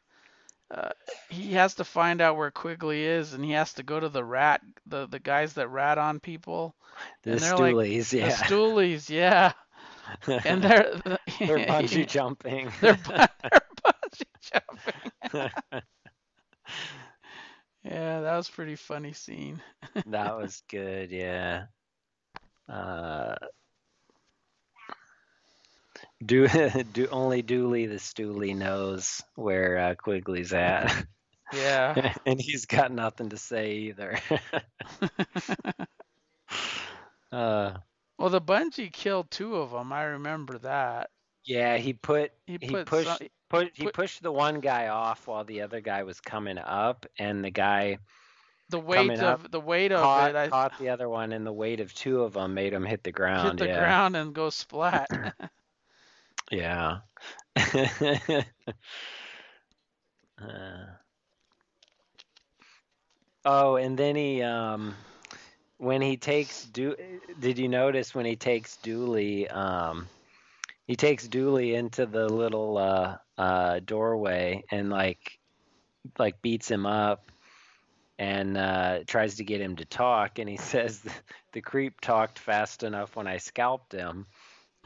[0.70, 0.90] uh,
[1.28, 4.22] he has to find out where Quigley is and he has to go to the
[4.24, 6.76] rat the the guys that rat on people.
[7.24, 9.52] the they're like- stoolies The stoolies, yeah.
[10.44, 10.94] And they're
[11.40, 14.52] they're bungee jumping they're, they're bungee
[15.32, 15.50] jumping.
[17.84, 19.60] Yeah, that was pretty funny scene.
[20.06, 21.64] that was good yeah
[22.68, 23.34] uh
[26.24, 26.46] do
[26.92, 31.06] do only Dooley the Stoolie knows where uh, Quigley's at
[31.52, 32.14] Yeah.
[32.26, 34.18] and he's got nothing to say either
[37.32, 37.72] uh
[38.18, 39.92] Well, the bungee killed two of them.
[39.92, 41.10] I remember that.
[41.44, 44.88] yeah he put He he put pushed some- put he put- pushed the one guy
[44.88, 47.98] off while the other guy was coming up and the guy
[48.70, 50.36] the weight of the weight of caught, it.
[50.36, 53.02] I caught the other one and the weight of two of them made him hit
[53.04, 55.06] the ground hit the yeah ground and go splat.
[56.54, 57.00] Yeah.
[60.40, 60.96] Uh,
[63.44, 64.94] oh and then he um
[65.78, 66.96] when he takes do
[67.38, 70.08] did you notice when he takes Dooley um
[70.86, 75.38] he takes Dooley into the little uh uh doorway and like
[76.18, 77.30] like beats him up
[78.18, 81.02] and uh tries to get him to talk and he says
[81.52, 84.26] the creep talked fast enough when I scalped him.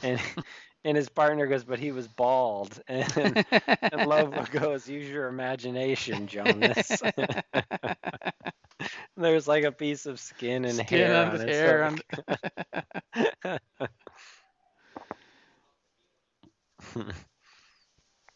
[0.02, 0.20] And
[0.84, 3.38] and his partner goes but he was bald and
[3.92, 7.02] and Lobo goes use your imagination Jonas
[9.16, 12.00] there's like a piece of skin and Skin hair and on hair on-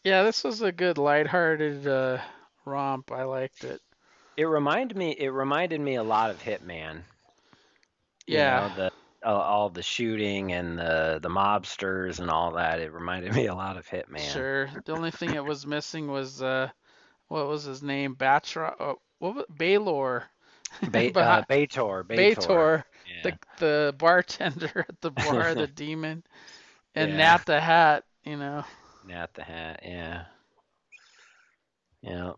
[0.03, 2.21] Yeah, this was a good lighthearted uh,
[2.65, 3.11] romp.
[3.11, 3.81] I liked it.
[4.37, 5.11] It reminded me.
[5.17, 7.03] It reminded me a lot of Hitman.
[8.29, 8.49] you Yeah.
[8.49, 8.92] know, the
[9.23, 12.79] all, all the shooting and the the mobsters and all that.
[12.79, 14.19] It reminded me a lot of Hitman.
[14.19, 14.69] Sure.
[14.85, 16.69] The only thing it was missing was uh,
[17.27, 18.15] what was his name?
[18.15, 18.75] Batra.
[18.79, 20.23] Oh, what was Baylor?
[20.81, 22.05] Ba- uh, Baytor, Baytor.
[22.07, 23.21] Baytor, Yeah.
[23.31, 26.23] the the bartender at the bar, the demon,
[26.95, 27.17] and Yeah.
[27.17, 28.03] Natt the Hat.
[28.23, 28.63] You know.
[29.07, 29.81] Natt the Hat.
[29.83, 30.25] Yeah.
[32.01, 32.31] Yeah.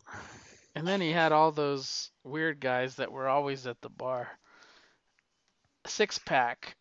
[0.75, 4.27] And then he had all those weird guys that were always at the bar.
[5.85, 6.75] Six pack.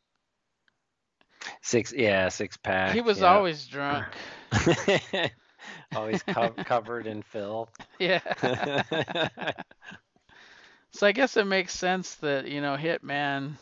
[1.62, 1.92] Six.
[1.92, 2.28] Yeah.
[2.28, 2.94] Six pack.
[2.94, 3.34] He was yeah.
[3.34, 4.06] always drunk.
[5.94, 7.70] always co- covered in filth.
[7.98, 8.20] Yeah.
[10.94, 13.54] So I guess it makes sense that, you know, Hitman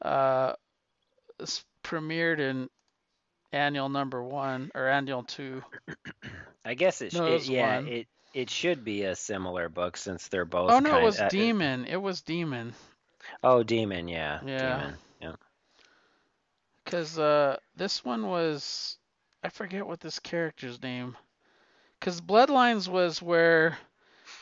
[0.00, 0.52] uh
[1.82, 2.70] premiered in
[3.50, 5.60] annual number 1 or annual 2.
[6.64, 7.14] I guess it.
[7.14, 7.76] No, it it yeah.
[7.76, 7.88] one.
[7.88, 10.70] It it should be a similar book since they're both.
[10.70, 11.84] Oh no, it was uh, Demon.
[11.86, 12.74] It was Demon.
[13.42, 14.08] Oh, Demon.
[14.08, 14.40] Yeah.
[14.40, 14.54] Yeah.
[14.56, 14.98] Demon.
[15.20, 15.34] Yeah.
[16.86, 18.98] Cuz uh this one was
[19.42, 21.16] I forget what this character's name.
[22.00, 23.78] Cuz Bloodlines was where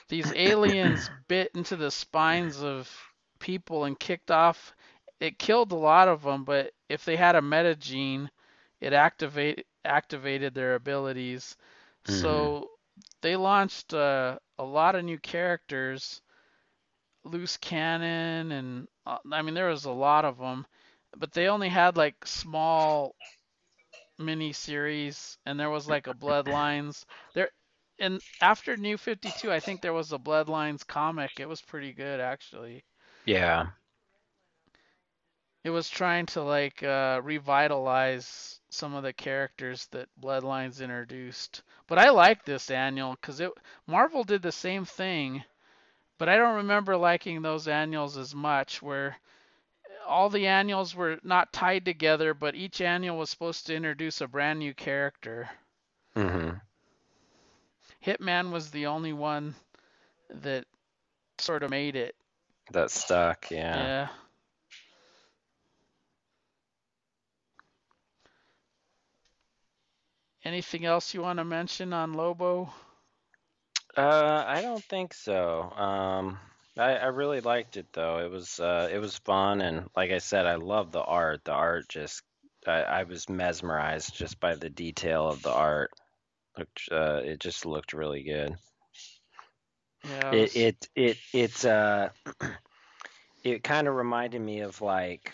[0.09, 2.90] these aliens bit into the spines of
[3.38, 4.74] people and kicked off
[5.20, 8.29] it killed a lot of them, but if they had a metagene,
[8.81, 11.57] it activate activated their abilities.
[12.05, 12.70] So
[13.20, 16.20] they launched uh, a lot of new characters,
[17.31, 20.67] loose cannon, and uh, I mean there was a lot of them,
[21.17, 23.17] but they only had like small
[24.19, 27.50] mini series, and there was like a Bloodlines there.
[27.98, 31.40] And after New 52, I think there was a Bloodlines comic.
[31.40, 32.85] It was pretty good actually.
[33.25, 33.69] Yeah.
[35.65, 41.63] It was trying to like uh, revitalize some of the characters that Bloodlines introduced.
[41.87, 43.52] But I like this annual because it
[43.87, 45.44] Marvel did the same thing,
[46.19, 48.83] but I don't remember liking those annuals as much.
[48.83, 49.16] Where
[50.06, 54.29] all the annuals were not tied together, but each annual was supposed to introduce a
[54.29, 55.48] brand new character.
[56.16, 56.56] Mm-hmm.
[58.04, 59.54] Hitman was the only one
[60.31, 60.64] that
[61.38, 62.14] sort of made it.
[62.73, 63.77] That stuck, yeah.
[63.77, 64.08] Yeah.
[70.44, 72.73] Anything else you want to mention on Lobo?
[73.99, 75.63] Uh, I don't think so.
[75.73, 76.38] Um,
[76.79, 78.21] I, I really liked it though.
[78.21, 81.44] It was uh, it was fun, and like I said, I love the art.
[81.44, 82.23] The art just
[82.67, 85.90] I, I was mesmerized just by the detail of the art.
[86.59, 88.57] Looked, uh, it just looked really good.
[90.05, 90.33] Yeah.
[90.33, 92.11] It was- it it it's uh
[93.44, 95.33] it kind of reminded me of like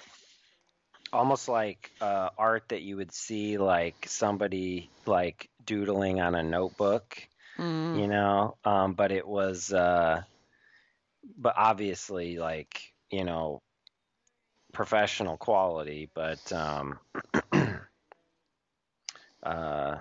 [1.13, 7.29] almost like uh, art that you would see like somebody like doodling on a notebook
[7.59, 10.23] Mm, you know um but it was uh
[11.39, 13.63] but obviously like you know
[14.73, 16.99] professional quality but um
[19.43, 19.97] uh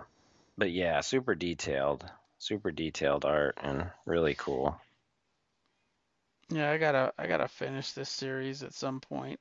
[0.58, 2.06] but yeah super detailed
[2.40, 4.80] super detailed art and really cool
[6.50, 9.40] yeah, I gotta I gotta finish this series at some point.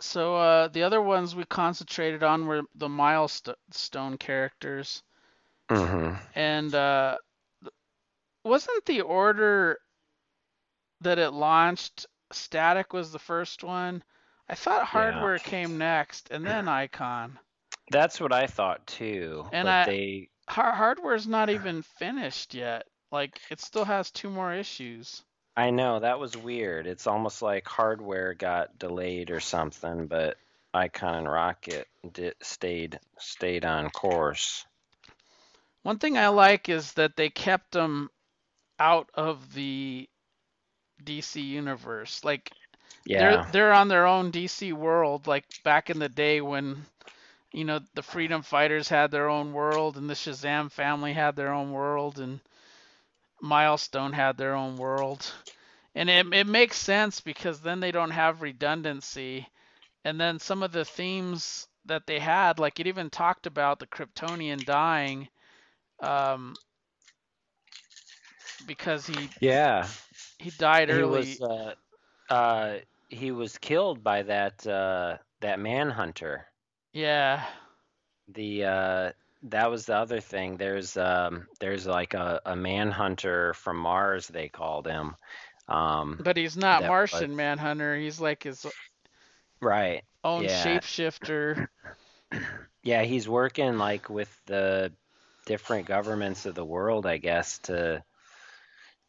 [0.00, 5.02] So uh, the other ones we concentrated on were the milestone characters,
[5.70, 7.18] hmm and uh,
[8.44, 9.78] wasn't the order
[11.00, 14.02] that it launched Static was the first one?
[14.48, 17.38] I thought Hardware came next, and then Icon.
[17.90, 22.86] that's what i thought too And but I- they Hardware's not even finished yet.
[23.10, 25.24] Like it still has two more issues.
[25.56, 26.86] I know that was weird.
[26.86, 30.36] It's almost like hardware got delayed or something, but
[30.74, 34.66] Icon and Rocket did, stayed stayed on course.
[35.82, 38.10] One thing I like is that they kept them
[38.78, 40.08] out of the
[41.04, 42.24] DC universe.
[42.24, 42.52] Like
[43.06, 45.26] Yeah, they're they're on their own DC world.
[45.26, 46.86] Like back in the day when
[47.52, 51.52] you know the Freedom Fighters had their own world and the Shazam family had their
[51.52, 52.40] own world and
[53.40, 55.32] Milestone had their own world.
[55.94, 59.48] And it it makes sense because then they don't have redundancy.
[60.04, 63.86] And then some of the themes that they had, like it even talked about the
[63.86, 65.28] Kryptonian dying,
[66.00, 66.54] um,
[68.66, 69.88] because he yeah.
[70.38, 71.24] he died early.
[71.24, 71.74] He was uh,
[72.34, 72.78] uh,
[73.08, 76.46] he was killed by that uh, that manhunter.
[76.92, 77.44] Yeah,
[78.28, 79.12] The uh,
[79.50, 80.56] that was the other thing.
[80.56, 84.28] There's um, there's like a, a manhunter from Mars.
[84.28, 85.14] They called him.
[85.68, 87.96] Um, but he's not Martian was- Manhunter.
[87.96, 88.64] He's like his
[89.60, 90.02] right.
[90.24, 90.64] own Yeah.
[90.64, 91.68] shapeshifter.
[92.82, 94.92] Yeah, he's working like with the
[95.44, 98.04] different governments of the world, I guess, to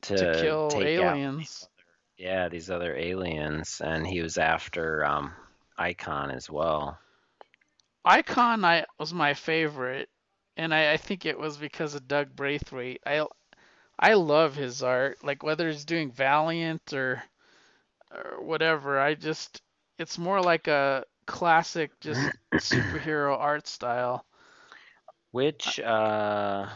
[0.01, 1.67] to, to kill aliens.
[2.17, 5.31] yeah these other aliens, and he was after um,
[5.77, 6.97] Icon as well.
[8.03, 10.09] Icon I was my favorite,
[10.57, 13.01] and I, I think it was because of Doug Braithwaite.
[13.05, 13.25] I
[13.99, 17.23] I love his art, like whether he's doing Valiant or
[18.11, 18.99] or whatever.
[18.99, 19.61] I just
[19.99, 24.25] it's more like a classic just superhero art style.
[25.31, 26.67] Which uh,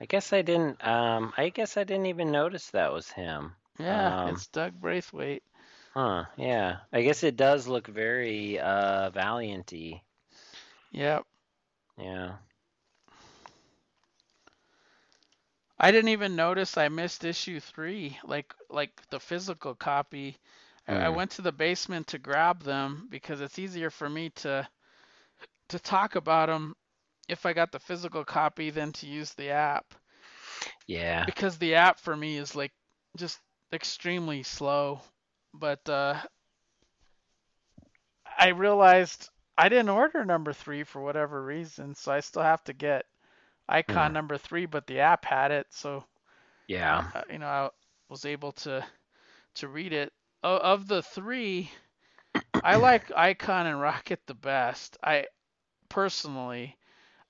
[0.00, 0.84] I guess I didn't.
[0.86, 3.56] Um, I guess I didn't even notice that was him.
[3.78, 5.42] Yeah, Um, it's Doug Braithwaite.
[5.94, 6.26] Huh?
[6.36, 6.80] Yeah.
[6.92, 10.02] I guess it does look very uh, Valiant-y.
[10.92, 11.26] Yep.
[11.98, 12.36] Yeah.
[15.78, 20.38] I didn't even notice I missed issue three, like like the physical copy.
[20.86, 24.68] I, I went to the basement to grab them because it's easier for me to
[25.68, 26.74] to talk about them
[27.28, 29.94] if I got the physical copy than to use the app
[30.86, 31.26] Yeah.
[31.26, 32.72] because the app for me is like
[33.16, 33.38] just
[33.72, 35.00] extremely slow.
[35.54, 36.20] But uh,
[38.38, 42.72] I realized I didn't order number three for whatever reason, so I still have to
[42.72, 43.06] get
[43.68, 44.14] icon Hmm.
[44.14, 46.04] number three, but the app had it, so
[46.68, 47.04] Yeah.
[47.14, 47.70] uh, you know, I
[48.08, 48.84] was able to
[49.56, 50.12] to read it.
[50.42, 51.70] O- of the three,
[52.62, 54.96] I like Icon and Rocket the best.
[55.02, 55.26] I
[55.88, 56.76] personally,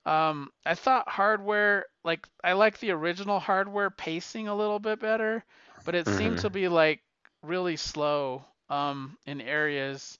[0.05, 5.43] um, I thought Hardware, like I like the original Hardware pacing a little bit better,
[5.85, 6.39] but it seemed Mhm.
[6.39, 7.01] to be like
[7.43, 10.19] really slow um, in areas.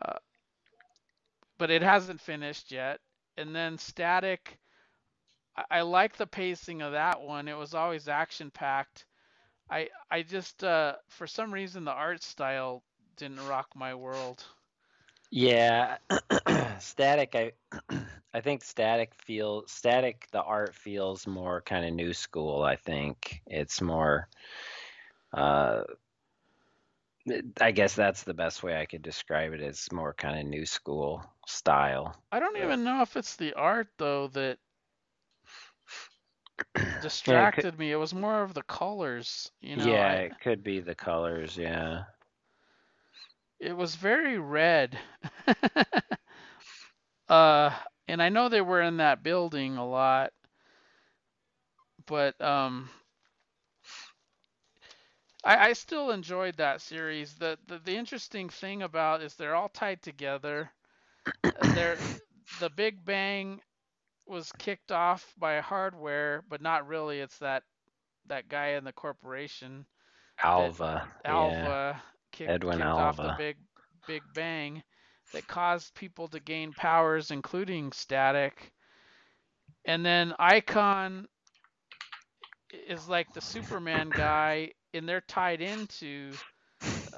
[0.00, 0.18] Uh,
[1.58, 3.00] but it hasn't finished yet.
[3.36, 4.58] And then Static,
[5.56, 7.48] I, I like the pacing of that one.
[7.48, 9.06] It was always action packed.
[9.70, 12.82] I I just uh, for some reason the art style
[13.16, 14.44] didn't rock my world.
[15.30, 15.98] Yeah,
[16.80, 17.34] static.
[17.34, 17.52] I
[18.34, 20.28] I think static feel static.
[20.32, 22.62] The art feels more kind of new school.
[22.62, 24.28] I think it's more.
[25.32, 25.82] Uh,
[27.60, 29.60] I guess that's the best way I could describe it.
[29.60, 32.16] It's more kind of new school style.
[32.32, 34.58] I don't even know if it's the art though that
[37.00, 37.90] distracted me.
[37.92, 39.96] It was more of the colors, you know.
[39.96, 41.56] yeah, I, it could be the colors.
[41.56, 42.04] Yeah.
[43.60, 44.98] it was very red.
[47.28, 47.70] uh,
[48.08, 50.32] and I know they were in that building a lot,
[52.06, 52.90] but um,
[55.44, 57.34] I, I still enjoyed that series.
[57.34, 60.70] The, the the interesting thing about is they're all tied together.
[61.74, 61.98] They're
[62.60, 63.60] the Big Bang
[64.26, 67.20] was kicked off by hardware, but not really.
[67.20, 67.62] It's that
[68.26, 69.86] that guy in the corporation,
[70.38, 71.08] that Alva.
[71.24, 71.30] Yeah.
[71.30, 72.02] Alva,
[72.32, 73.56] kicked, Edwin kicked off the Big
[74.06, 74.82] Big Bang
[75.32, 78.72] that caused people to gain powers, including static.
[79.84, 81.28] And then Icon
[82.88, 86.32] is like the Superman guy, and they're tied into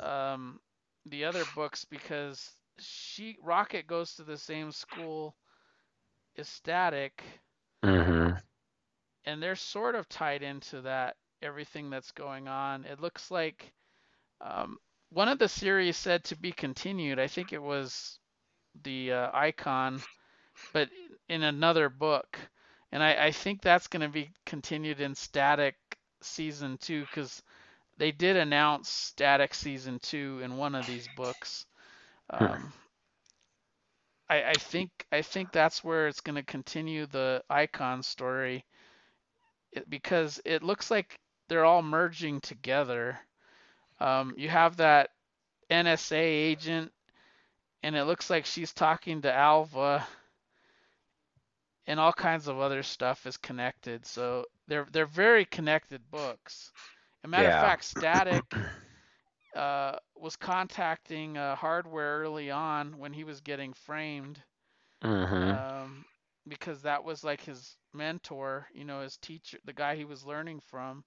[0.01, 0.61] um,
[1.07, 5.37] the other books because she Rocket goes to the same school
[6.39, 7.23] as Static,
[7.83, 8.39] hmm
[9.25, 12.85] and they're sort of tied into that everything that's going on.
[12.85, 13.73] It looks like
[14.41, 14.79] um,
[15.11, 17.19] one of the series said to be continued.
[17.19, 18.19] I think it was
[18.83, 20.05] the uh, Icon,
[20.73, 20.91] but
[21.29, 22.39] in another book,
[22.93, 25.77] and I, I think that's going to be continued in Static
[26.23, 27.43] season two because
[27.99, 31.67] they did announce Static season two in one of these books.
[32.31, 32.73] Um,
[34.29, 38.65] I, I think I think that's where it's going to continue the Icon story
[39.73, 41.19] it, because it looks like
[41.49, 43.19] they're all merging together.
[44.01, 45.11] Um, you have that
[45.71, 46.93] NSA agent,
[47.83, 50.07] and it looks like she's talking to Alva,
[51.87, 54.05] and all kinds of other stuff is connected.
[54.07, 56.73] So they're they're very connected books.
[57.23, 58.45] As a matter of fact, Static
[59.57, 59.97] uh,
[60.27, 64.45] was contacting uh, Hardware early on when he was getting framed
[65.03, 66.05] hmm um,
[66.49, 70.61] because that was like his mentor, you know, his teacher, the guy he was learning
[70.61, 71.05] from.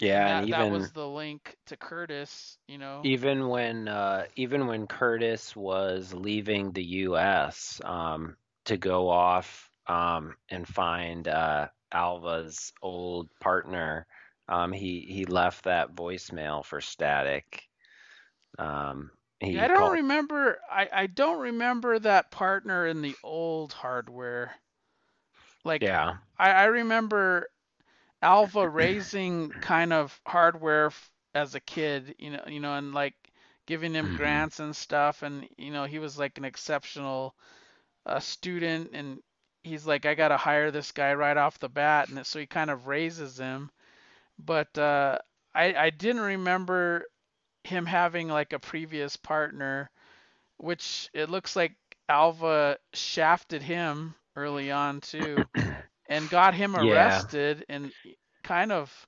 [0.00, 3.12] yeah, and and that, that was the link to Curtis, you know.
[3.20, 7.80] even when uh, even when Curtis was leaving the U.S.
[7.84, 8.36] Um,
[8.66, 14.06] to go off um, and find uh, Alva's old partner,
[14.48, 17.68] um, he he left that voicemail for Static.
[18.58, 19.98] Um, he I don't called.
[19.98, 20.60] remember.
[20.70, 24.56] I, I don't remember that partner in the old hardware.
[25.64, 26.16] Like Yeah.
[26.38, 27.48] I, I remember
[28.22, 33.14] Alva raising kind of hardware f- as a kid, you know, you know, and like
[33.66, 37.34] giving him hmm grants and stuff, and you know, he was like an exceptional
[38.06, 39.22] uh, student, and
[39.64, 42.70] he's like, I gotta hire this guy right off the bat, and so he kind
[42.70, 43.70] of raises him.
[44.38, 45.18] But uh,
[45.54, 47.04] I I didn't remember
[47.64, 49.90] him having like a previous partner,
[50.58, 51.74] which it looks like
[52.08, 55.48] Alva shafted him early on too,
[56.08, 56.76] and got him Yeah.
[56.76, 57.92] arrested and
[58.42, 59.06] kind of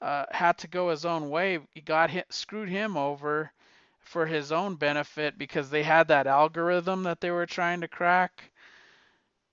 [0.00, 1.58] uh, had to go his own way.
[1.70, 3.52] He got hit, screwed him over
[4.00, 8.50] for his own benefit because they had that algorithm that they were trying to crack,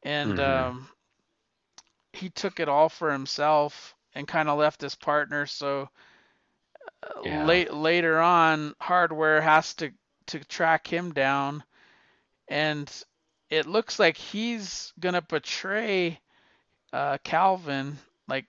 [0.03, 0.87] and hmm um,
[2.13, 5.45] he took it all for himself and kind of left his partner.
[5.47, 5.89] So
[7.03, 7.29] uh, Yeah.
[7.29, 9.91] late later on, hardware has to
[10.27, 11.63] to track him down,
[12.47, 12.91] and
[13.49, 16.19] it looks like he's gonna betray
[16.93, 17.97] uh, Calvin.
[18.27, 18.47] Like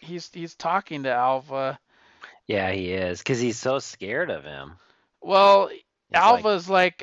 [0.00, 1.78] he's he's talking to Alva.
[2.46, 4.78] Yeah, he is because he's so scared of him.
[5.22, 5.70] Well,
[6.08, 7.02] He's like, Alva's like,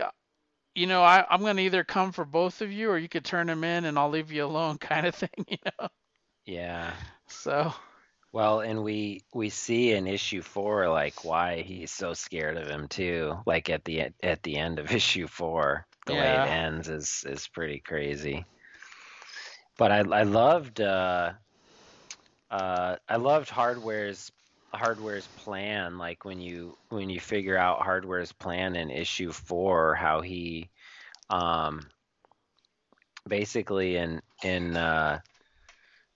[0.75, 3.49] you know, I, I'm gonna either come for both of you, or you could turn
[3.49, 5.89] him in, and I'll leave you alone, kind of thing, you know.
[6.45, 6.95] yeah.
[7.30, 7.73] So
[8.32, 12.88] Well, and we we see in issue four like why he's so scared of him
[12.88, 13.41] too.
[13.45, 17.47] Like at the at the end of issue four, the way it ends is is
[17.47, 18.45] pretty crazy.
[19.77, 21.34] But I I loved uh
[22.51, 24.32] uh I loved Hardware's
[24.73, 25.97] Hardware's plan.
[25.97, 30.69] Like when you when you figure out Hardware's plan in issue four, how he
[31.30, 31.82] um
[33.27, 35.19] basically in in uh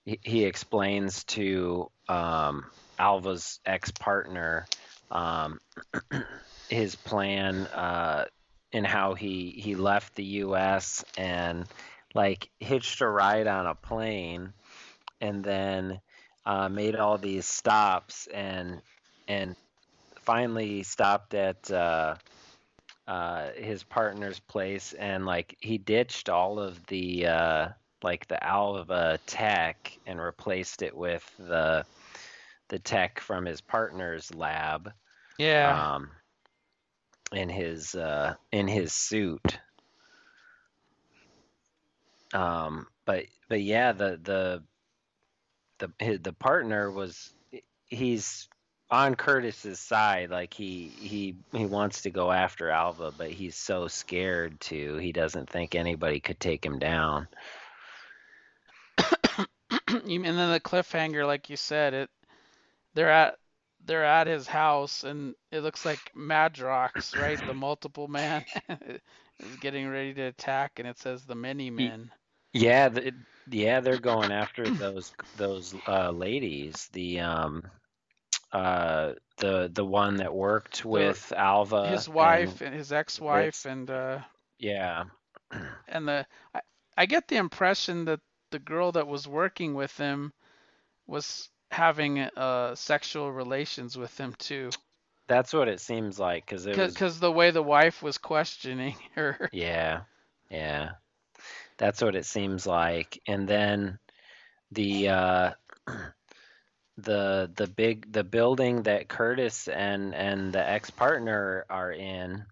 [0.04, 2.66] he, explains to um,
[2.98, 4.66] Alva's ex-partner
[5.10, 5.58] um,
[6.68, 8.26] his plan uh,
[8.72, 11.04] and how he he left the U.S.
[11.16, 11.66] and
[12.14, 14.52] like hitched a ride on a plane
[15.20, 16.00] and then
[16.44, 18.82] uh, made all these stops and
[19.28, 19.56] and
[20.16, 22.16] finally stopped at uh,
[23.06, 27.68] uh, his partner's place and like he ditched all of the uh,
[28.04, 31.84] like the Alva tech and replaced it with the
[32.68, 34.92] the tech from his partner's lab
[35.38, 36.10] yeah, um,
[37.32, 39.58] in his uh, in his suit.
[42.32, 44.62] Um, but but yeah, the the
[45.78, 47.30] the his, the partner was
[47.86, 48.48] he's
[48.90, 50.30] on Curtis's side.
[50.30, 54.96] Like he he he wants to go after Alva, but he's so scared to.
[54.96, 57.28] He doesn't think anybody could take him down.
[60.04, 62.10] and then the cliffhanger, like you said, it
[62.94, 63.36] they're at
[63.86, 67.38] they're at his house and it looks like Madrox, right?
[67.38, 72.10] The multiple man is getting ready to attack, and it says the many men.
[72.52, 73.12] Yeah, the,
[73.50, 76.88] yeah, they're going after those those uh, ladies.
[76.92, 77.62] The um,
[78.52, 83.66] uh, the the one that worked with the, Alva, his wife and, and his ex-wife,
[83.66, 84.20] and uh,
[84.58, 85.04] yeah,
[85.88, 86.60] and the I,
[86.96, 88.20] I get the impression that
[88.54, 90.32] the girl that was working with him
[91.08, 94.70] was having uh, sexual relations with him too.
[95.26, 97.18] That's what it seems like because because was...
[97.18, 99.50] the way the wife was questioning her.
[99.52, 100.02] Yeah,
[100.48, 100.90] yeah,
[101.78, 103.20] that's what it seems like.
[103.26, 103.98] And then
[104.70, 105.50] the uh,
[106.96, 112.44] the the big the building that Curtis and and the ex partner are in.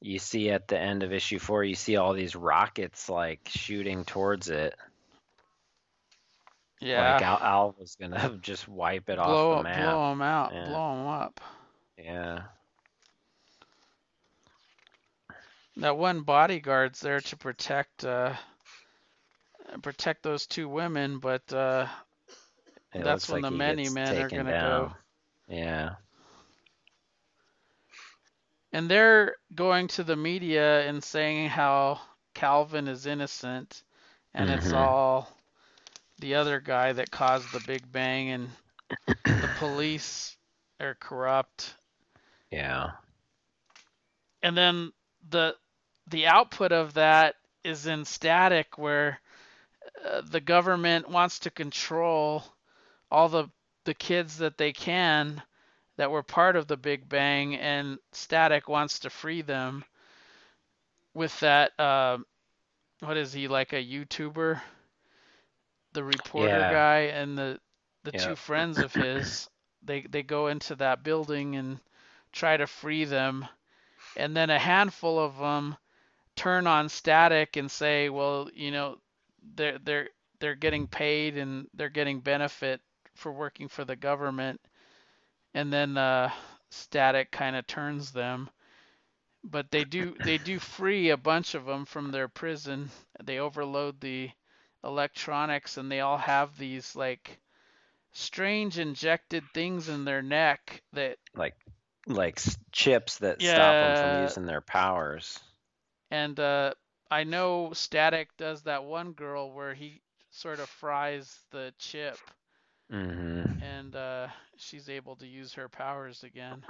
[0.00, 4.06] You see at the end of issue four, you see all these rockets like shooting
[4.06, 4.74] towards it.
[6.80, 7.14] Yeah.
[7.14, 9.82] Like Al, Al was gonna just wipe it blow, off the map.
[9.82, 10.52] Blow them out.
[10.52, 10.66] Yeah.
[10.66, 11.40] Blow them up.
[11.98, 12.42] Yeah.
[15.76, 18.34] That one bodyguard's there to protect uh,
[19.82, 21.86] protect those two women, but uh,
[22.92, 24.88] that's when like the many men are gonna down.
[24.88, 24.92] go.
[25.48, 25.90] Yeah.
[28.72, 32.00] And they're going to the media and saying how
[32.34, 33.82] Calvin is innocent,
[34.32, 34.58] and mm-hmm.
[34.58, 35.28] it's all
[36.18, 38.48] the other guy that caused the Big Bang, and
[39.06, 40.36] the police
[40.80, 41.74] are corrupt.
[42.50, 42.90] Yeah.
[44.42, 44.92] And then
[45.28, 45.56] the
[46.08, 47.34] the output of that
[47.64, 49.20] is in static, where
[50.04, 52.44] uh, the government wants to control
[53.10, 53.48] all the
[53.84, 55.42] the kids that they can
[55.96, 59.84] that were part of the Big Bang, and Static wants to free them.
[61.14, 62.18] With that, uh,
[63.00, 64.60] what is he like a YouTuber?
[65.94, 66.72] The reporter yeah.
[66.72, 67.58] guy and the
[68.04, 68.22] the yep.
[68.22, 69.48] two friends of his
[69.82, 71.78] they they go into that building and
[72.32, 73.46] try to free them
[74.16, 75.76] and then a handful of them
[76.36, 78.96] turn on static and say well you know
[79.54, 80.08] they're they're
[80.40, 82.80] they're getting paid and they're getting benefit
[83.14, 84.60] for working for the government
[85.54, 86.28] and then uh,
[86.70, 88.50] static kind of turns them
[89.44, 92.90] but they do they do free a bunch of them from their prison
[93.22, 94.28] they overload the
[94.84, 97.38] electronics and they all have these like
[98.12, 101.54] strange injected things in their neck that like
[102.06, 102.40] like
[102.72, 105.40] chips that yeah, stop them from using their powers.
[106.10, 106.74] And uh,
[107.10, 112.18] I know Static does that one girl where he sort of fries the chip,
[112.92, 113.62] mm-hmm.
[113.62, 116.62] and uh, she's able to use her powers again.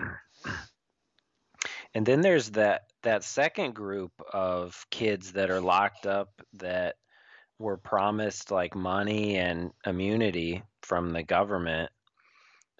[1.96, 6.96] And then there's that that second group of kids that are locked up that
[7.64, 11.90] were promised like money and immunity from the government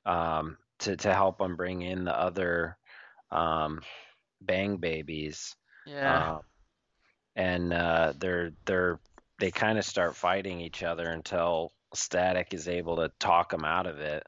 [0.05, 2.77] um, to to help them bring in the other
[3.31, 3.81] um,
[4.43, 5.57] bang babies.
[5.87, 6.35] Yeah.
[6.35, 6.39] Uh,
[7.35, 9.01] and uh, they're they're
[9.41, 13.87] they kind of start fighting each other until Static is able to talk them out
[13.87, 14.23] of it,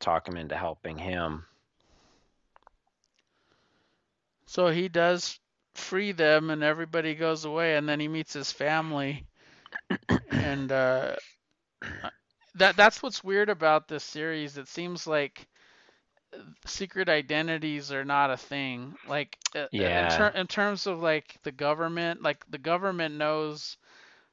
[0.00, 1.44] talk them into helping him.
[4.46, 5.40] So he does
[5.74, 9.26] free them and everybody goes away and then he meets his family.
[10.30, 11.16] And uh,
[12.54, 14.56] that that's what's weird about this series.
[14.56, 15.46] It seems like
[16.66, 18.94] secret identities are not a thing.
[19.08, 20.12] Like uh, yeah.
[20.12, 23.76] in, ter- in terms of like the government like the government knows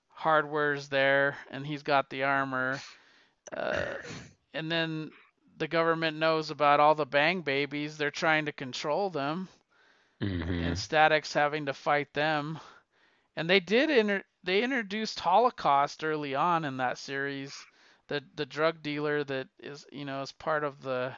[0.10, 2.80] hardware's there and he's got the armor
[3.56, 3.86] uh,
[4.54, 5.12] and then
[5.58, 7.98] the government knows about all the bang babies.
[7.98, 9.48] They're trying to control them
[10.22, 10.63] mm-hmm.
[10.63, 12.59] and Static's having to fight them.
[13.36, 17.55] And they did inter- they introduced Holocaust early on in that series,
[18.07, 21.15] the the drug dealer that is you know is part of the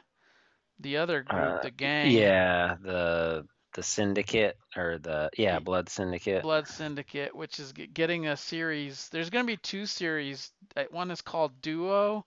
[0.80, 2.10] the other group, uh, the gang.
[2.10, 8.36] Yeah, the the syndicate or the yeah blood syndicate blood syndicate which is getting a
[8.36, 12.24] series there's going to be two series uh, one is called duo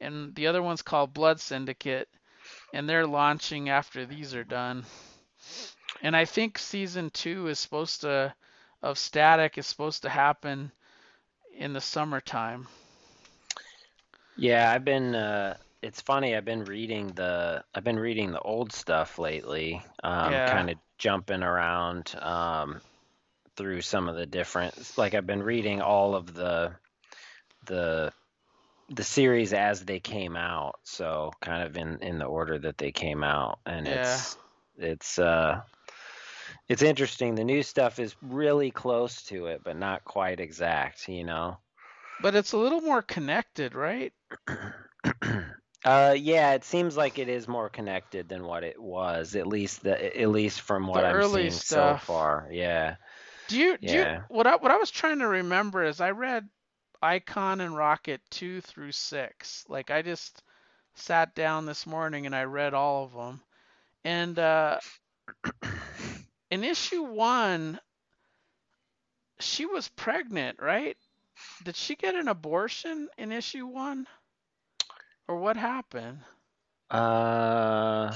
[0.00, 2.08] and the other one's called blood syndicate
[2.72, 4.84] and they're launching after these are done
[6.02, 8.34] and I think season two is supposed to
[8.82, 10.70] of Static is supposed to happen
[11.56, 12.68] in the summertime.
[14.36, 15.14] Yeah, I've been.
[15.14, 16.36] Uh, it's funny.
[16.36, 17.64] I've been reading the.
[17.74, 19.82] I've been reading the old stuff lately.
[20.02, 20.52] Um, yeah.
[20.52, 22.80] Kind of jumping around um,
[23.56, 24.96] through some of the different.
[24.96, 26.72] Like I've been reading all of the
[27.66, 28.12] the
[28.90, 32.92] the series as they came out, so kind of in in the order that they
[32.92, 34.00] came out, and Yeah.
[34.14, 34.36] it's
[34.76, 35.60] it's uh
[36.68, 37.34] it's interesting.
[37.34, 41.58] The new stuff is really close to it, but not quite exact, you know.
[42.20, 44.12] But it's a little more connected, right?
[45.84, 49.82] Uh, yeah, it seems like it is more connected than what it was, at least
[49.84, 52.02] the at least from what The I'm early seeing stuff.
[52.02, 52.48] so far.
[52.50, 52.96] Yeah.
[53.48, 54.22] Do you do you, Yeah.
[54.28, 56.48] what I what I was trying to remember is I read
[57.02, 59.64] Icon and Rocket 2 through 6.
[59.68, 60.42] Like I just
[60.94, 63.42] sat down this morning and I read all of them.
[64.04, 64.80] And uh
[66.50, 67.80] in issue 1
[69.40, 70.96] she was pregnant, right?
[71.62, 74.06] Did she get an abortion in issue 1?
[75.28, 76.24] Or what happened?
[76.90, 78.12] Uh,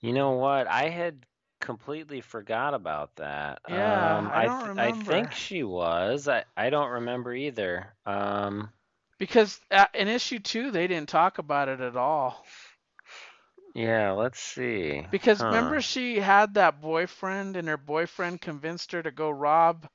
[0.00, 0.66] you know what?
[0.66, 1.24] I had
[1.60, 3.60] completely forgot about that.
[3.66, 6.28] Yeah, Um, I I don't th- I think she was.
[6.28, 7.94] I I don't remember either.
[8.06, 8.70] Um,
[9.18, 9.60] Because
[9.94, 12.44] in issue 2 they didn't talk about it at all.
[13.74, 15.06] Yeah, let's see.
[15.10, 15.48] Because Huh.
[15.48, 19.88] remember she had that boyfriend and her boyfriend convinced her to go rob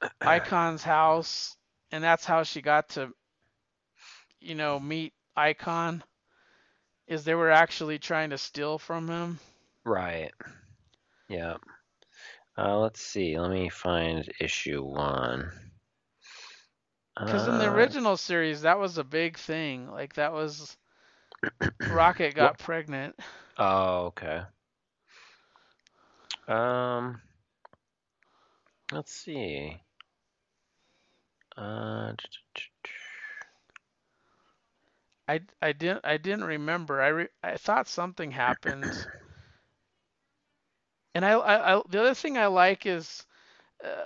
[0.24, 1.56] Icon's house
[1.90, 3.12] and that's how she got to
[4.40, 6.02] you know meet Icon
[7.06, 9.40] is they were actually trying to steal from him.
[9.84, 10.32] Right.
[11.28, 11.56] Yeah.
[12.56, 13.38] Uh, let's see.
[13.38, 15.50] Let me find issue one.
[17.26, 19.90] Cuz in the Uh, original series that was a big thing.
[19.90, 20.76] Like that was
[21.88, 23.16] Rocket got pregnant.
[23.58, 24.42] Oh, okay.
[26.48, 27.20] Um,
[28.92, 29.80] let's see.
[31.56, 32.12] Uh,
[35.28, 37.00] I I didn't I didn't remember.
[37.00, 39.08] I re, I thought something happened.
[41.14, 43.24] And I, I, I the other thing I like is
[43.84, 44.04] uh,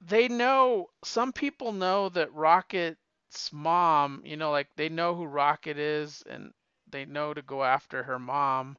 [0.00, 5.78] they know some people know that Rocket's mom, you know, like they know who Rocket
[5.78, 6.52] is and
[6.90, 8.78] they know to go after her mom.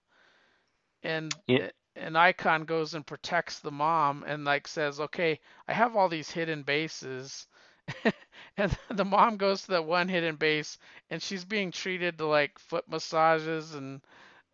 [1.03, 1.69] And Yeah.
[1.95, 6.29] and Icon goes and protects the mom and like says, "Okay, I have all these
[6.31, 7.47] hidden bases."
[8.57, 10.77] and the mom goes to that one hidden base
[11.09, 14.01] and she's being treated to like foot massages and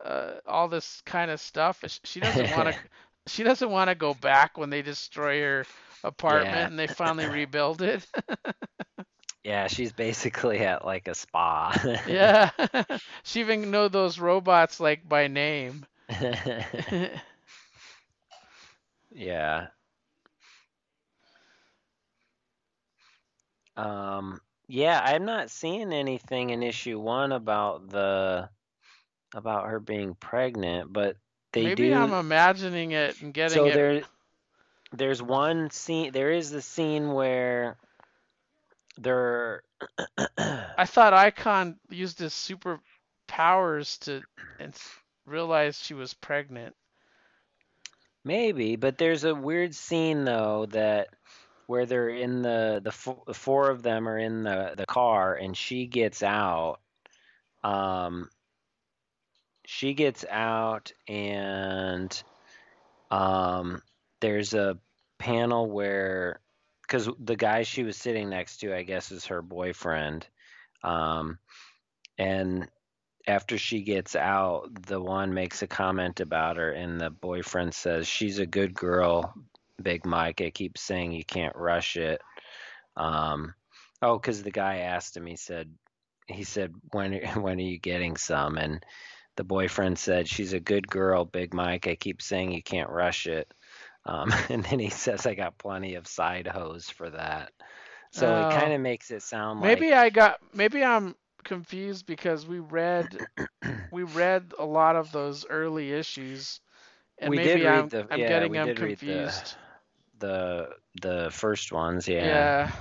[0.04, 1.84] uh, all this kind of stuff.
[2.04, 2.76] She doesn't want to.
[3.28, 5.68] She doesn't want to go back when they destroy her
[6.04, 6.72] apartment Yeah.
[6.72, 8.06] and they finally rebuild it.
[9.46, 11.74] Yeah, she's basically at like a spa.
[12.06, 12.52] yeah.
[13.24, 15.86] she even know those robots like by name.
[19.12, 19.70] Yeah.
[23.78, 28.50] Um, yeah, I'm not seeing anything in issue one about the
[29.34, 31.18] about her being pregnant, but
[31.54, 31.96] they Maybe do.
[31.96, 33.82] I'm imagining it and getting so it.
[33.82, 34.04] there,
[34.92, 36.12] there's one scene.
[36.12, 37.78] There is the scene where
[38.98, 39.64] they're.
[40.38, 42.80] I thought Icon used his super
[43.28, 44.22] powers to
[44.60, 44.74] and
[45.26, 46.76] realized she was pregnant.
[48.24, 51.10] Maybe, but there's a weird scene though that
[51.68, 55.36] where they're in the the, fo- the four of them are in the the car
[55.36, 56.80] and she gets out.
[57.64, 58.30] Um,
[59.66, 62.24] she gets out and
[63.10, 63.82] um,
[64.20, 64.78] there's a
[65.18, 66.40] panel where
[66.88, 70.28] because the guy she was sitting next to, I guess, is her boyfriend.
[70.84, 71.40] Um,
[72.18, 72.70] and
[73.28, 78.08] after she gets out, the one makes a comment about her, and the boyfriend says,
[78.08, 79.34] She's a good girl,
[79.82, 80.42] Big Mike.
[80.42, 82.22] I keep saying you can't rush it.
[82.96, 83.56] Um,
[84.02, 85.72] oh, because the guy asked him, he said,
[86.28, 88.58] he said, when when are you getting some?
[88.58, 88.86] And
[89.36, 91.88] the boyfriend said, She's a good girl, Big Mike.
[91.88, 93.52] I keep saying you can't rush it.
[94.06, 97.52] Um, and then he says, I got plenty of side hose for that.
[98.12, 98.40] So Oh.
[98.40, 102.46] it kind of makes it sound Maybe like Maybe I got maybe I'm confused because
[102.48, 103.20] we read
[103.92, 106.60] we read a lot of those early issues
[107.20, 109.56] and We maybe did read I'm the- I'm yeah, getting them read the- confused.
[110.20, 110.70] the
[111.02, 112.08] the first ones.
[112.08, 112.52] Yeah.
[112.68, 112.72] yeah.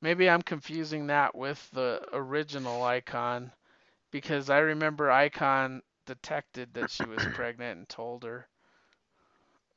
[0.00, 3.52] Maybe I'm confusing that with the original Icon
[4.10, 8.48] because I remember Icon detected that she was pregnant and told her.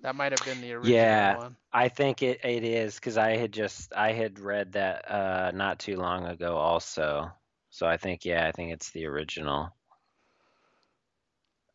[0.02, 1.36] That might have been the original Yeah.
[1.36, 1.58] one.
[1.74, 5.80] I think it, it is because I had just I had read that uh, not
[5.80, 7.32] too long ago also.
[7.70, 9.72] So I think yeah, I think it's the original.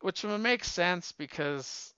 [0.01, 1.95] Which would make sense because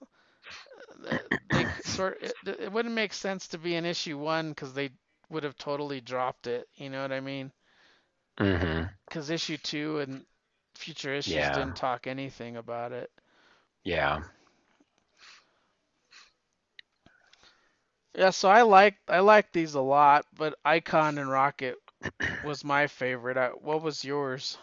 [1.07, 4.91] uh, they sort it, it wouldn't make sense to be in issue one because they
[5.31, 6.69] would have totally dropped it.
[6.75, 7.53] You know what I mean?
[8.39, 8.87] Mm-hmm.
[9.09, 10.27] Because issue two and
[10.77, 11.51] future issues Yeah.
[11.51, 13.11] didn't talk anything about it.
[13.85, 14.23] Yeah.
[18.15, 21.77] Yeah, so I like I like these a lot, but Icon and Rocket
[22.43, 23.37] was my favorite.
[23.37, 24.59] I, what was yours?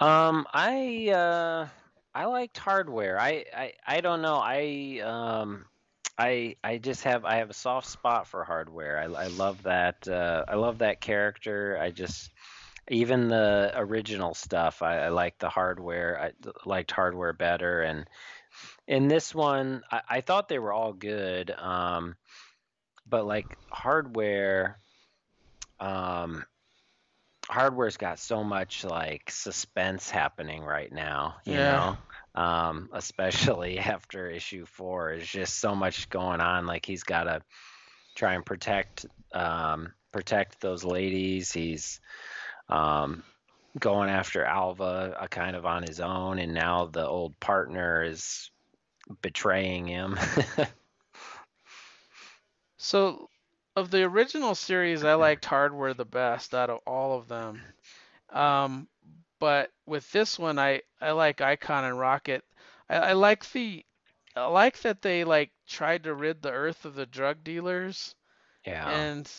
[0.00, 1.68] Um, I uh,
[2.14, 3.18] I liked hardware.
[3.20, 4.36] I, I I don't know.
[4.42, 5.66] I um,
[6.18, 8.98] I I just have I have a soft spot for hardware.
[8.98, 10.08] I I love that.
[10.08, 11.78] Uh, I love that character.
[11.80, 12.32] I just
[12.88, 14.82] even the original stuff.
[14.82, 16.20] I, I like the hardware.
[16.20, 18.08] I liked hardware better, and
[18.86, 21.50] in this one, I, I thought they were all good.
[21.50, 22.16] Um,
[23.06, 24.78] but like hardware,
[25.80, 26.44] um,
[27.48, 31.60] hardware's got so much like suspense happening right now, you Yeah.
[31.60, 31.98] know.
[32.34, 36.66] Um, especially after issue four, is just so much going on.
[36.66, 37.42] Like he's got to
[38.16, 41.52] try and protect um, protect those ladies.
[41.52, 42.00] He's
[42.68, 43.22] um,
[43.78, 48.50] going after Alva uh, kind of on his own, and now the old partner is
[49.22, 50.18] betraying him.
[52.76, 53.30] So,
[53.76, 57.62] of the original series, I liked Hardware the best out of all of them.
[58.30, 58.88] Um,
[59.38, 62.44] but with this one, I I like Icon and Rocket.
[62.88, 63.84] I, I like the
[64.36, 68.14] I like that they like tried to rid the Earth of the drug dealers,
[68.66, 69.30] yeah, and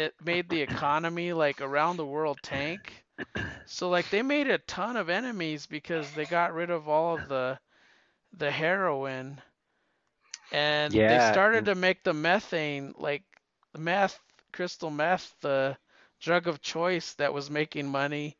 [0.00, 3.04] it made the economy like around the world tank.
[3.66, 7.28] So like they made a ton of enemies because they got rid of all of
[7.28, 7.60] the
[8.32, 9.42] the heroin.
[10.52, 13.24] And they started to make the methane like
[13.72, 14.18] the meth
[14.52, 15.76] crystal meth the
[16.20, 18.36] drug of choice that was making money.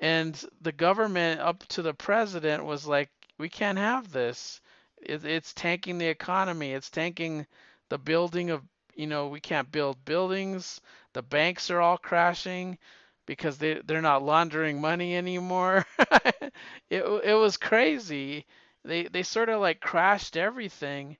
[0.00, 4.60] And the government up to the president was like we can't have this.
[4.98, 6.72] It, it's tanking the economy.
[6.72, 7.46] It's tanking
[7.88, 8.62] the building of
[8.94, 10.80] you know we can't build buildings
[11.14, 12.78] the banks are all crashing
[13.26, 15.86] because they they're not laundering money anymore
[16.90, 18.46] it it was crazy
[18.84, 21.16] they they sort of like crashed everything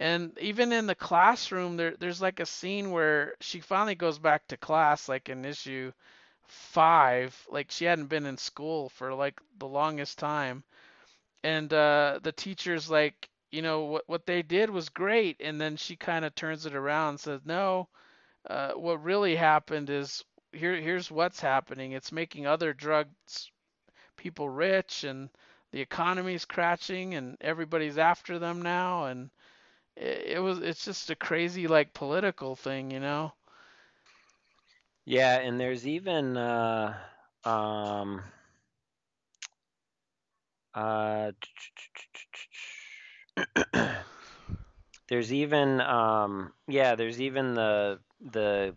[0.00, 4.46] and even in the classroom, there there's like a scene where she finally goes back
[4.48, 5.92] to class, like in issue
[6.48, 7.36] five.
[7.50, 10.64] Like she hadn't been in school for like the longest time.
[11.44, 15.40] And uh, the teacher's like, you know, what what they did was great.
[15.40, 17.88] And then she kind of turns it around and says, no,
[18.48, 21.92] uh, what really happened is here here's what's happening.
[21.92, 23.50] It's making other drugs
[24.16, 25.30] people rich, and
[25.72, 29.30] the economy's crashing, and everybody's after them now, and
[29.96, 33.32] it, it was it's just a crazy like political thing, you know?
[35.04, 36.94] yeah, and there's even uh,
[37.44, 38.22] um,
[40.74, 41.32] uh,
[45.08, 48.74] there's even um, yeah, there's even the the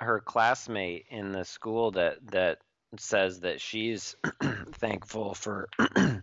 [0.00, 2.58] her classmate in the school that that
[2.98, 4.16] says that she's
[4.74, 5.68] thankful for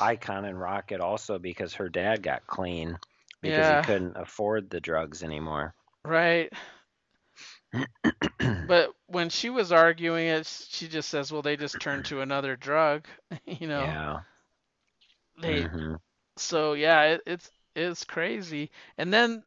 [0.00, 2.98] Icon and Rocket also because her dad got clean
[3.42, 5.74] because he couldn't afford the drugs anymore.
[6.04, 6.52] right.
[8.66, 12.56] But when she was arguing it, she just says, "Well, they just turned to another
[12.56, 13.08] drug,"
[13.46, 13.98] you know.
[13.98, 14.20] Yeah.
[15.40, 15.96] They hmm
[16.38, 18.70] so yeah, it, it's it's crazy.
[18.98, 19.42] And then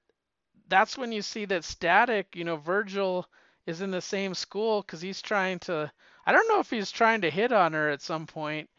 [0.68, 3.28] that's when you see that Static, you know, Virgil
[3.68, 5.92] is in the same school because he's trying to.
[6.26, 8.70] I don't know if he's trying to hit on her at some point,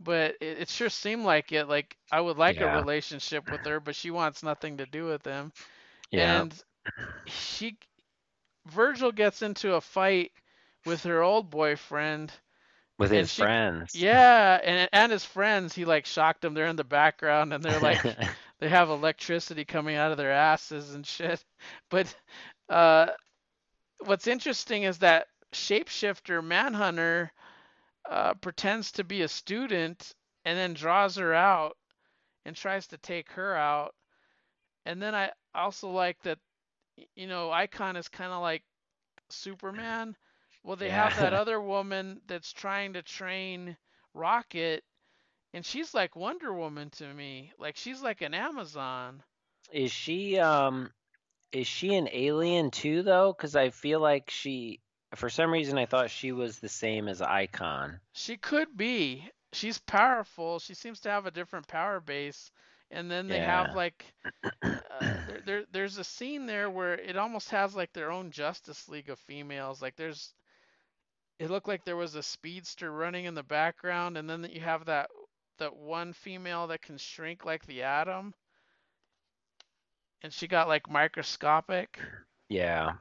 [0.00, 1.66] but it, it sure seemed like it.
[1.68, 5.24] Like I would like a relationship with her, but she wants nothing to do with
[5.24, 5.52] him.
[6.10, 6.40] Yeah.
[6.42, 6.64] And
[7.26, 7.78] she,
[8.66, 10.32] Virgil gets into a fight
[10.84, 12.32] with her old boyfriend.
[12.98, 13.94] With his she- friends.
[13.94, 16.54] Yeah, and and his friends, he like shocked them.
[16.54, 18.02] They're in the background and they're like
[18.60, 21.44] they have electricity coming out of their asses and shit.
[21.90, 22.14] But
[22.68, 23.08] uh,
[24.00, 27.32] what's interesting is that shapeshifter Manhunter
[28.10, 31.76] uh, pretends to be a student and then draws her out
[32.44, 33.94] and tries to take her out.
[34.84, 36.38] And then I also like that,
[37.14, 38.62] you know, Icon is kind of like
[39.30, 40.16] Superman.
[40.66, 43.78] Well, they have that other woman that's trying to train
[44.14, 44.84] Rocket,
[45.52, 47.52] and she's like Wonder Woman to me.
[47.58, 49.24] Like she's like an Amazon.
[49.72, 50.92] Is she um
[51.52, 53.32] is she an alien too though?
[53.32, 54.80] Because I feel like she
[55.14, 58.00] for some reason I thought she was the same as Icon.
[58.14, 59.30] She could be.
[59.52, 60.58] She's powerful.
[60.58, 62.50] She seems to have a different power base.
[62.90, 63.40] And then they Yeah.
[63.40, 64.14] have like
[64.90, 68.88] uh, there, there there's a scene there where it almost has like their own Justice
[68.88, 69.82] League of females.
[69.82, 70.34] Like there's
[71.38, 74.84] it looked like there was a speedster running in the background and then you have
[74.86, 75.10] that
[75.58, 78.34] that one female that can shrink like the atom
[80.22, 82.00] and she got like microscopic.
[82.48, 82.94] Yeah.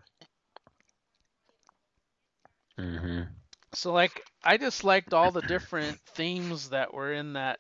[2.78, 3.28] hmm
[3.74, 7.60] So like I just liked all the different themes that were in that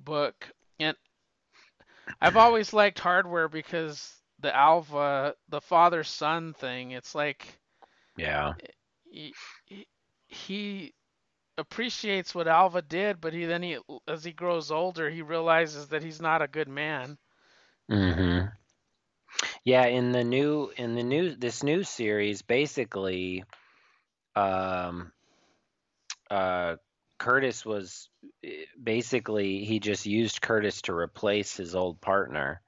[0.00, 0.50] book.
[0.78, 0.96] And
[2.20, 6.90] I've always liked hardware because the Alva, the father son thing.
[6.92, 7.58] It's like
[8.16, 8.54] Yeah.
[9.16, 9.86] He,
[10.28, 10.94] he
[11.58, 16.02] appreciates what Alva did, but he then he as he grows older, he realizes that
[16.02, 17.16] he's not a good man.
[17.90, 18.48] Mm-hmm.
[19.64, 23.44] Yeah, in the new in the new this new series, basically,
[24.34, 25.12] um,
[26.30, 26.76] uh,
[27.18, 28.08] Curtis was
[28.44, 32.60] eh, basically he just used Curtis to replace his old partner.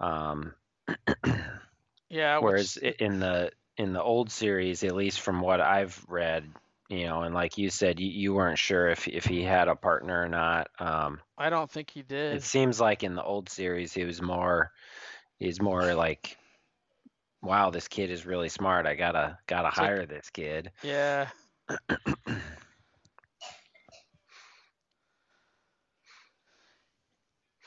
[0.00, 0.54] Um,
[2.10, 6.44] Yeah, whereas which in the in the old series, at least from what I've read,
[6.88, 9.76] you know, and like you said, you, you weren't sure if if he had a
[9.76, 10.68] partner or not.
[10.78, 12.42] Um, I don't think he did.
[12.42, 14.72] it seems like in the old series, he was more
[15.38, 16.36] he's more like,
[17.42, 18.86] wow, this kid is really smart.
[18.86, 20.72] I gotta gotta It's like hire this kid.
[20.82, 21.28] yeah.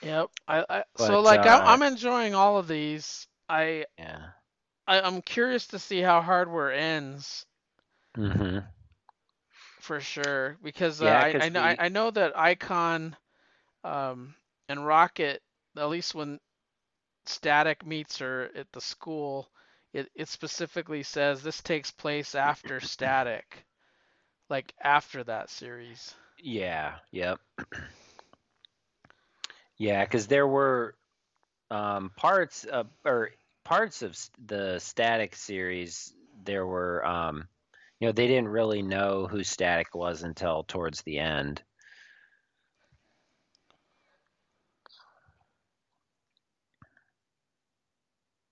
[0.01, 0.30] Yep.
[0.47, 3.28] I, I so But like I, uh, I'm enjoying all of these.
[3.49, 4.32] I, yeah.
[4.88, 7.46] I I'm curious to see how Hardware ends
[8.16, 8.60] hmm
[9.80, 13.16] for sure because uh, I I because know I, I know that Icon
[13.84, 14.36] um
[14.70, 15.42] and Rocket
[15.78, 16.40] at least when
[17.26, 19.50] Static meets her at the school
[19.94, 23.66] it it specifically says this takes place after Static
[24.50, 26.16] like after that series.
[26.38, 27.40] yeah, yep.
[29.78, 30.96] Yeah, because there were
[31.70, 33.32] um, parts of or
[33.64, 36.14] parts of the Static series.
[36.43, 37.47] There were, um,
[37.99, 41.64] you know, they didn't really know who Static was until towards the end.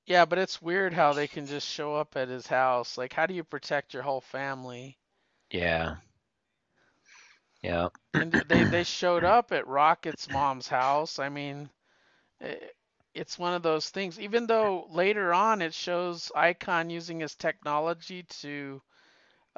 [0.06, 2.98] Yeah, but it's weird how they can just show up at his house.
[2.98, 4.98] Like how do you protect your whole family?
[5.52, 5.98] Yeah,
[7.62, 11.20] yeah, And they they showed up at Rocket's mom's house.
[11.20, 11.70] I mean,
[12.42, 12.56] eh,
[13.14, 14.20] it's one of those things.
[14.20, 18.82] Even though later on it shows Icon using his technology to,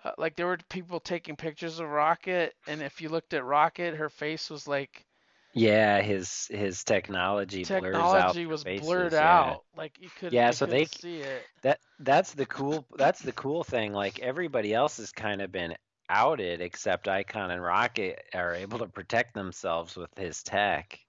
[0.03, 3.95] uh, like there were people taking pictures of Rocket, and if you looked at Rocket,
[3.95, 5.05] her face was like
[5.53, 6.01] yeah.
[6.01, 8.63] His his technology blurs out technology was faces.
[8.63, 9.63] blurred Yeah, out.
[9.75, 10.49] Like you could yeah.
[10.49, 11.49] they So couldn't they see it.
[11.63, 13.93] that that's the cool that's the cool thing.
[13.93, 15.75] Like everybody else has kind of been
[16.09, 20.99] outed, except Icon and Rocket are able to protect themselves with his tech.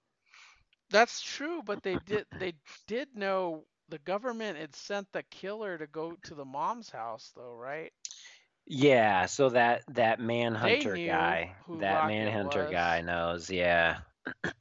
[0.95, 2.55] That's true, but they did they
[2.87, 7.55] did know the government had sent the killer to go to the mom's house though,
[7.55, 7.93] right?
[8.67, 13.51] Yeah, so that that manhunter guy, that Rocket manhunter guy knows.
[13.51, 13.99] Yeah.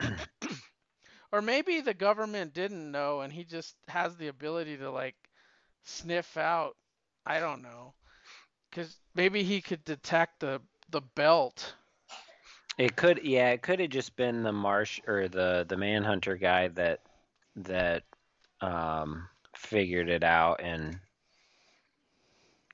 [1.31, 5.15] Or maybe the government didn't know and he just has the ability to like
[5.83, 6.77] sniff out,
[7.25, 7.95] I don't know.
[8.71, 11.75] Cuz maybe he could detect the the belt.
[12.77, 16.69] It could yeah, it could have just been the marsh or the the manhunter guy
[16.69, 17.01] that
[17.57, 18.03] that
[18.61, 20.99] um figured it out and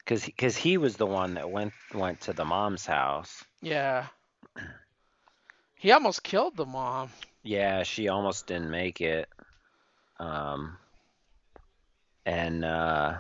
[0.05, 3.43] cuz cuz he was the one that went went to the mom's house.
[3.61, 4.07] Yeah.
[5.75, 7.11] He almost killed the mom.
[7.43, 9.29] Yeah, she almost didn't make it.
[10.19, 10.77] Um
[12.25, 13.17] and uh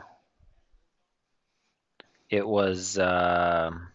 [2.29, 3.87] it was um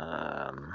[0.00, 0.74] um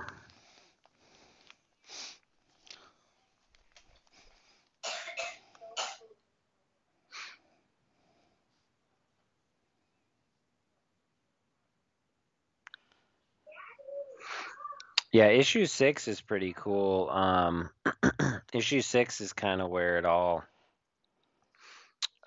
[15.11, 17.09] Yeah, issue six is pretty cool.
[17.09, 17.69] Um,
[18.53, 20.43] issue six is kind of where it all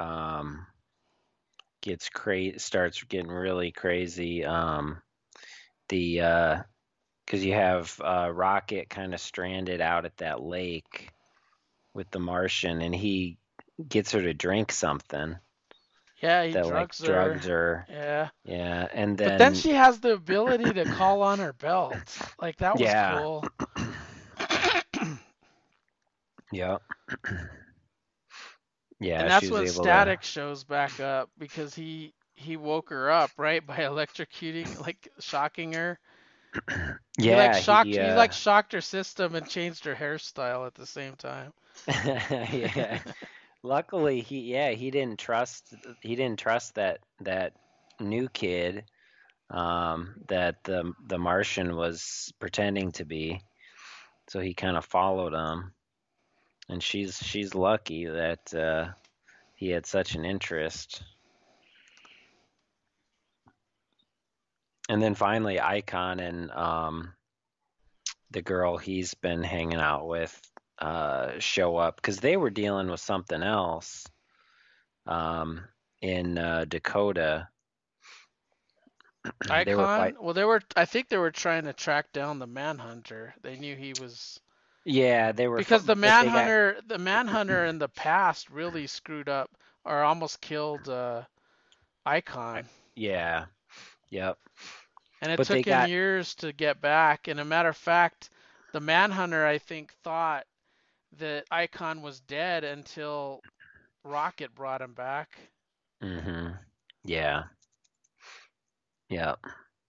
[0.00, 0.66] um,
[1.82, 4.44] gets crazy, starts getting really crazy.
[4.44, 5.00] Um,
[5.88, 6.62] the uh
[7.28, 11.12] 'cause you have uh, Rocket kind of stranded out at that lake
[11.94, 13.38] with the Martian, and he
[13.88, 15.36] gets her to drink something
[16.20, 17.42] Yeah, he that like drugs her.
[17.42, 17.86] drugs her.
[17.88, 18.30] Yeah.
[18.44, 19.18] Yeah, and then.
[19.22, 22.18] But then then she has the ability to call on her belt.
[22.40, 23.48] Like that was yeah, cool.
[26.52, 26.78] yeah,
[29.00, 30.18] Yeah, And that's when able to.
[30.18, 33.64] Static shows back up because he he woke her up, right?
[33.66, 35.98] By electrocuting, like shocking her.
[37.18, 40.74] He like shocked he he uh like shocked her system and changed her hairstyle at
[40.74, 41.52] the same time.
[41.88, 43.00] yeah.
[43.64, 47.54] Luckily, he yeah he didn't trust he didn't trust that that
[47.98, 48.84] new kid
[49.50, 53.40] um, that the the Martian was pretending to be,
[54.28, 55.72] so he kind of followed him.
[56.68, 58.88] And she's she's lucky that uh,
[59.54, 61.02] he had such an interest.
[64.88, 67.12] And then finally, Icon and um,
[68.30, 70.40] the girl he's been hanging out with
[70.78, 74.06] uh, show up because they were dealing with something else
[75.06, 75.60] um,
[76.00, 77.48] in uh, Dakota.
[79.50, 79.64] Icon.
[79.64, 80.62] they fight- well, they were.
[80.76, 83.34] I think they were trying to track down the Manhunter.
[83.42, 84.40] They knew he was
[84.84, 89.28] yeah, they were because the they got- Manhunter, the Manhunter in the past really screwed
[89.28, 89.50] up
[89.84, 91.22] or almost killed uh,
[92.06, 92.64] Icon,
[92.94, 93.46] yeah,
[94.08, 94.38] yep.
[95.22, 97.28] And it but took him got- years to get back.
[97.28, 98.30] And a matter of fact,
[98.72, 100.46] the Manhunter, I think, thought
[101.18, 103.40] that Icon was dead until
[104.04, 105.38] Rocket brought him back.
[106.02, 106.50] Mm-hmm.
[107.04, 107.44] Yeah.
[109.08, 109.38] Yep.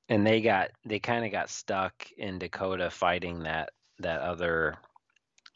[0.07, 3.69] And they got they kind of got stuck in Dakota fighting that
[3.99, 4.77] that other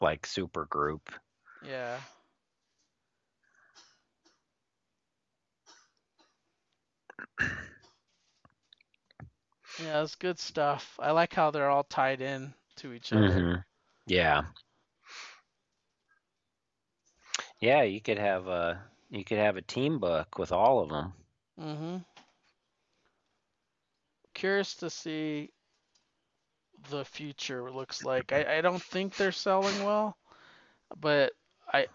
[0.00, 1.10] like super group.
[1.66, 1.98] Yeah.
[9.78, 10.98] Yeah, it's good stuff.
[11.00, 13.44] I like how they're all tied in to each other.
[13.48, 13.54] hmm
[14.06, 14.44] Yeah.
[17.60, 21.14] Yeah, you could have a you could have a team book with all of them.
[21.60, 21.96] Mm-hmm.
[24.34, 25.50] Curious to see
[26.90, 28.32] the future looks like.
[28.32, 30.16] I, I don't think they're selling well,
[31.00, 31.32] but
[31.72, 31.86] I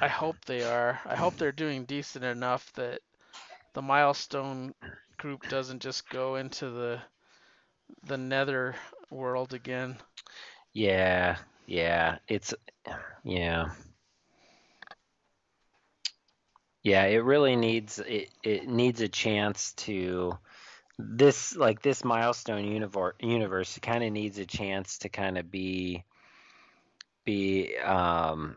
[0.00, 1.00] I hope they are.
[1.04, 3.00] I hope they're doing decent enough that
[3.74, 4.74] the milestone
[5.18, 7.00] group doesn't just go into the
[8.04, 8.74] the nether
[9.10, 9.98] world again.
[10.74, 12.54] Yeah, yeah, it's
[13.24, 13.70] yeah.
[16.82, 20.38] Yeah, it really needs it it needs a chance to
[20.98, 26.04] this like this milestone universe universe kind of needs a chance to kind of be
[27.24, 28.56] be um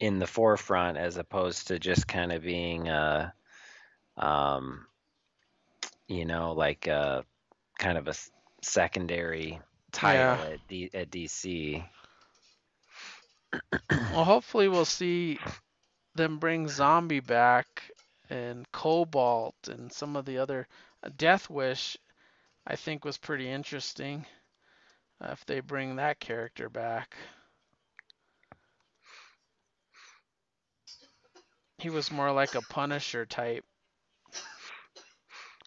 [0.00, 3.30] in the forefront as opposed to just kind of being uh
[4.18, 4.86] um
[6.08, 7.24] you know like a
[7.80, 8.14] kind of a
[8.62, 9.60] secondary
[9.92, 10.44] title Yeah.
[10.44, 11.84] at D, at DC.
[14.10, 15.40] Well, hopefully we'll see
[16.14, 17.90] them bring Xombi back
[18.30, 20.68] and Kobalt and some of the other
[21.16, 21.96] Death Wish.
[22.66, 24.26] I think was pretty interesting.
[25.20, 27.16] Uh, if they bring that character back,
[31.78, 33.64] he was more like a Punisher type.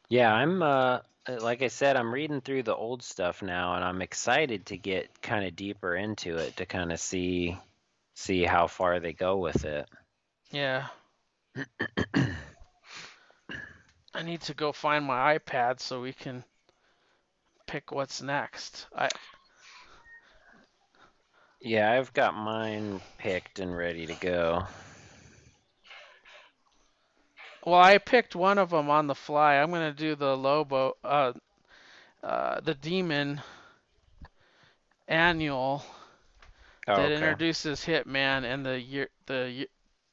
[0.09, 3.76] Yeah, I'm uh uh, Uh, like I said, I'm reading through the old stuff now
[3.76, 7.57] and I'm excited to get kind of deeper into it to kind of see
[8.13, 9.88] see how far they go with it.
[10.51, 10.88] Yeah.
[14.13, 16.43] I need to go find my iPad so we can
[17.65, 18.86] pick what's next.
[18.95, 19.09] I
[21.61, 24.67] Yeah, I've got mine picked and ready to go.
[27.66, 29.55] Well, I picked one of them on the fly.
[29.55, 31.34] I'm gonna do the Lobo, uh,
[32.24, 33.41] uh, the Demon
[35.07, 35.84] annual
[36.88, 37.36] Oh, that okay.
[37.38, 39.68] introduces Hitman and the year, the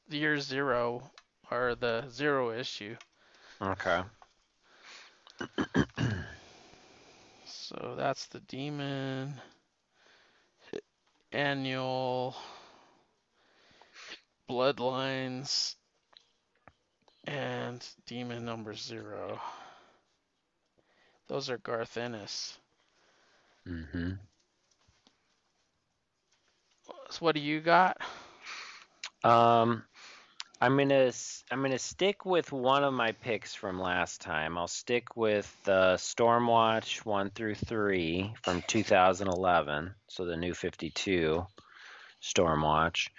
[0.07, 1.11] the year zero
[1.51, 2.95] or the zero issue.
[3.61, 4.03] Okay.
[7.45, 9.39] So that's the Demon
[11.33, 12.35] annual
[14.47, 15.75] Bloodlines
[17.25, 19.39] and Demon number zero.
[21.27, 22.57] Those are Garth Ennis.
[23.67, 24.19] Mhm.
[27.09, 27.97] So what do you got?
[29.23, 29.83] Um
[30.63, 31.11] I'm to
[31.49, 34.59] I'm to stick with one of my picks from last time.
[34.59, 41.43] I'll stick with uh, Stormwatch 1 through 3 from 2011, so the new 52
[42.21, 43.09] Stormwatch.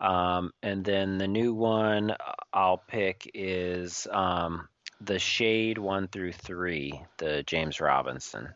[0.00, 2.14] Um, and then the new one
[2.52, 4.68] I'll pick is um,
[5.00, 8.48] the Shade 1 through 3, the James Robinson.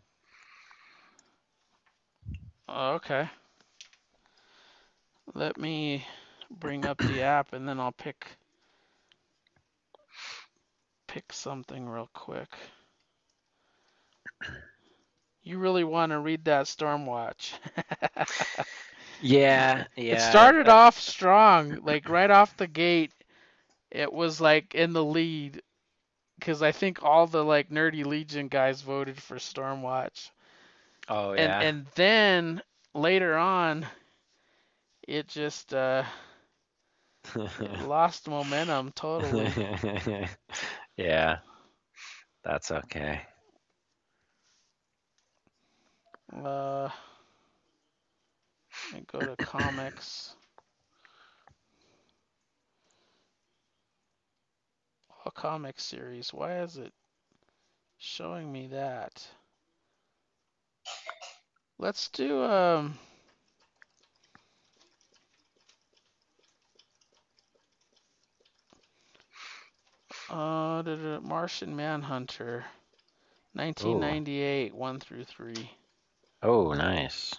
[2.68, 3.28] Oh, okay.
[5.34, 6.06] Let me
[6.50, 8.26] bring up the app and then I'll pick
[11.06, 12.56] pick something real quick.
[15.42, 17.52] You really want to read that Stormwatch.
[19.22, 20.08] Yeah, yeah.
[20.08, 23.12] It started off strong, like right off the gate.
[23.90, 25.62] It was like in the lead
[26.38, 30.30] because I think all the like nerdy Legion guys voted for Stormwatch.
[31.08, 31.58] Oh, yeah.
[31.60, 32.62] and and then
[32.94, 33.86] later on
[35.08, 36.04] it just uh
[37.78, 39.54] lost momentum totally
[40.96, 41.38] yeah.
[42.44, 43.22] That's okay.
[46.32, 46.88] uh
[48.94, 50.34] and go to comics.
[55.24, 56.32] All comic series.
[56.32, 56.92] Why is it
[57.98, 59.26] showing me that?
[61.78, 62.98] Let's do um
[70.30, 72.64] uh, da, da, Martian Manhunter,
[73.54, 74.76] 1998, Ooh.
[74.76, 75.70] 1 through 3.
[76.42, 77.34] Oh, nice.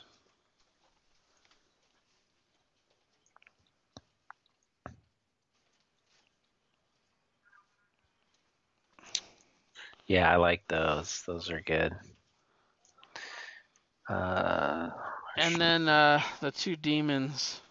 [10.14, 11.23] Yeah, I like those.
[11.27, 11.94] Those are good.
[14.10, 14.90] Uh,
[15.38, 17.61] And then uh, the two demons.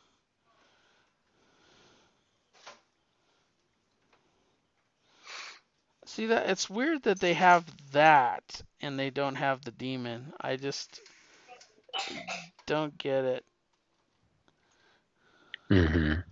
[6.07, 10.35] See that it's weird that they have that and they don't have the demon.
[10.41, 11.03] I just
[12.67, 13.45] don't get it.
[15.71, 16.23] hmm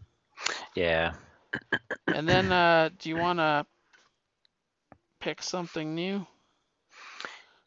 [0.76, 1.12] Yeah.
[2.12, 3.66] And then uh, do you want to
[5.20, 6.26] pick something new?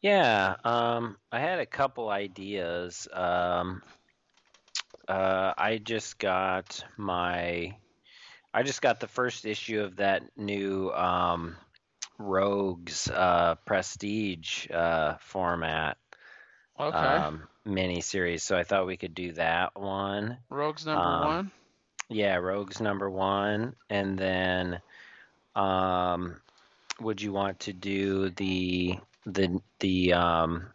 [0.02, 3.08] Yeah, um, I had a couple ideas.
[3.12, 3.82] Um,
[5.08, 7.76] uh, I just got my,
[8.54, 11.56] I just got the first issue of that new um,
[12.18, 15.98] Rogues uh, Prestige uh, format
[16.78, 17.24] Okay.
[17.24, 18.42] um, mini series.
[18.42, 20.38] So I thought we could do that one.
[20.50, 21.52] Rogues number um, one.
[22.10, 24.80] Yeah, Rogues number one, and then,
[25.56, 26.40] um,
[27.00, 30.66] would you want to do the the the um,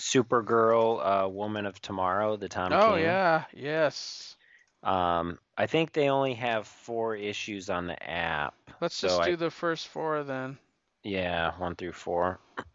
[0.00, 3.04] Supergirl, uh, Woman of Tomorrow, the Tom Oh King?
[3.04, 4.36] yeah, yes.
[4.82, 8.54] Um, I think they only have four issues on the app.
[8.80, 10.58] Let's So just I- do the first four then.
[11.04, 12.38] Yeah, one through four.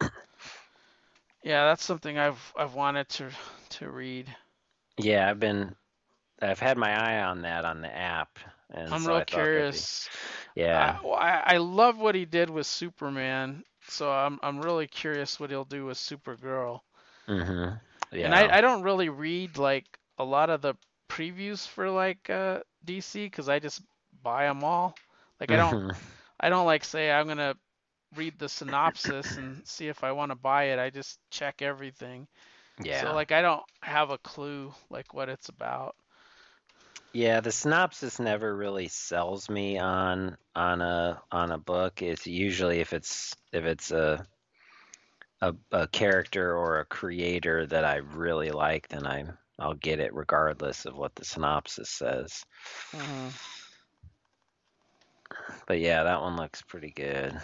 [1.42, 3.30] Yeah, that's something I've I've wanted to
[3.70, 4.26] to read.
[4.98, 5.74] Yeah, I've been,
[6.42, 8.38] I've had my eye on that on the app,
[8.70, 10.08] and I'm so real be- curious.
[10.58, 15.38] Yeah, I, I I love what he did with Superman, so I'm I'm really curious
[15.40, 16.80] what he'll do with Supergirl.
[17.28, 17.76] mm-hmm.
[18.12, 18.22] Yeah.
[18.22, 20.74] And I I don't really read like a lot of the
[21.08, 23.82] previews for like uh DC because I just
[24.22, 25.00] buy them all.
[25.40, 26.16] Like I don't Mhm.
[26.40, 27.56] I don't like say I'm gonna
[28.16, 30.78] read the synopsis and see if I want to buy it.
[30.78, 32.28] I just check everything.
[32.82, 32.90] Yeah.
[32.90, 35.96] So like I don't have a clue like what it's about.
[37.18, 42.00] Yeah, the synopsis never really sells me on on a on a book.
[42.00, 44.24] It's usually if it's if it's a
[45.40, 49.24] a, a character or a creator that I really like, then I
[49.58, 52.44] I'll get it regardless of what the synopsis says.
[52.92, 53.34] Mhm.
[55.66, 57.40] But yeah, that one looks pretty good.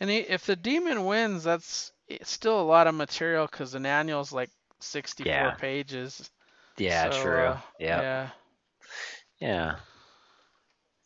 [0.00, 3.86] And he, if the demon wins, that's it's still a lot of material because an
[3.86, 4.50] annual's like
[4.80, 5.52] 64 Yeah.
[5.52, 6.30] pages.
[6.78, 7.54] Yeah, So, true.
[7.54, 8.06] uh, Yep.
[8.06, 8.30] Yeah.
[9.40, 9.76] Yeah.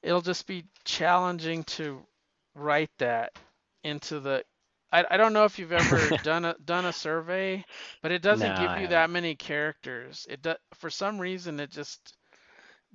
[0.02, 2.06] It'll just be challenging to
[2.54, 3.32] write that
[3.82, 4.44] into the.
[4.92, 7.64] I, I don't know if you've ever done a done a survey,
[8.02, 10.26] but it doesn't No, give I you that many characters.
[10.28, 12.14] It do, for some reason it just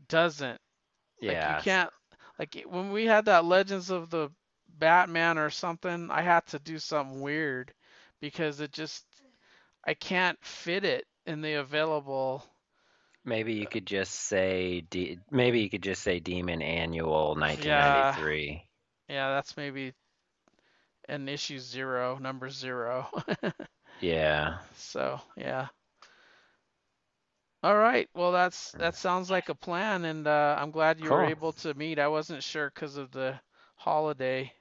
[0.07, 0.59] doesn't.
[0.61, 1.25] Yeah.
[1.25, 1.91] Like you can't
[2.39, 4.29] like when we had that Legends of the
[4.69, 7.73] Batman or something, I had to do something weird
[8.21, 9.05] because it just
[9.85, 12.45] I can't fit it in the available.
[13.25, 18.63] Maybe you could just say de- maybe you could just say Demon Annual 1993.
[19.09, 19.93] Yeah, that's maybe
[21.09, 23.07] an issue zero, number zero.
[23.99, 24.59] Yeah.
[24.75, 25.69] So yeah.
[27.63, 28.09] All right.
[28.13, 31.73] Well, that's that sounds like a plan, and uh, I'm glad you were able to
[31.73, 31.99] meet.
[31.99, 33.39] I wasn't sure because of the
[33.75, 34.53] holiday.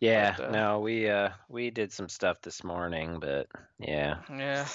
[0.00, 3.48] Yeah, But, uh, no, we uh we did some stuff this morning, but
[3.78, 4.18] yeah.
[4.28, 4.68] Yeah,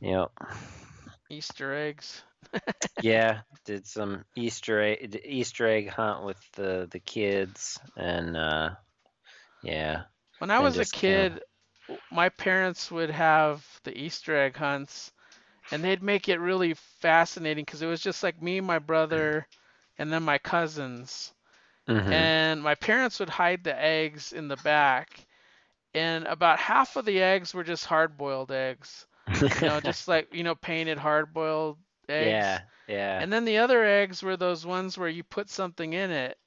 [0.00, 0.30] Yep.
[1.30, 2.22] Easter eggs.
[3.00, 8.70] Yeah, did some Easter egg Easter egg hunt with the the kids and uh
[9.62, 10.04] yeah.
[10.38, 11.42] When I was a just kinda- kid,
[11.88, 15.12] w- my parents would have the Easter egg hunts,
[15.70, 19.46] and they'd make it really fascinating because it was just like me, my brother,
[19.98, 21.32] and then my cousins.
[21.88, 22.12] Mhm.
[22.12, 25.26] And my parents would hide the eggs in the back,
[25.94, 29.06] and about half of the eggs were just hard-boiled eggs.
[29.52, 31.78] You know, just like you know, painted hard-boiled
[32.10, 32.28] eggs.
[32.30, 33.20] Yeah, yeah.
[33.20, 36.38] And then the other eggs were those ones where you put something in it,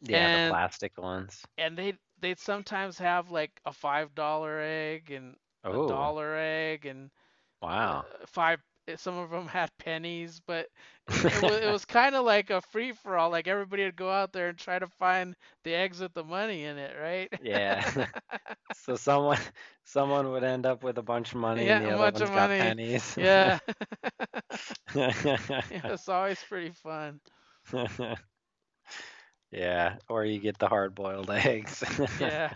[0.00, 1.42] yeah, and- the plastic ones.
[1.58, 7.10] and they they'd sometimes have like a five dollar egg and a dollar egg and
[7.60, 8.00] wow.
[8.00, 10.68] uh, five Eh, some of them had pennies but
[11.28, 14.10] it was, it was kind of like a free for all like everybody would go
[14.10, 15.34] out there and try to find
[15.64, 17.82] the eggs with the money in it right Yeah.
[18.72, 19.38] So someone
[19.84, 22.20] someone would end up with a bunch of money Yeah, and the a other bunch
[22.20, 22.56] one's of got money.
[22.56, 23.16] pennies.
[23.16, 23.58] yeah
[25.70, 27.20] it was always pretty fun
[29.50, 31.82] Yeah, or you get the hard-boiled eggs.
[32.18, 32.52] yeah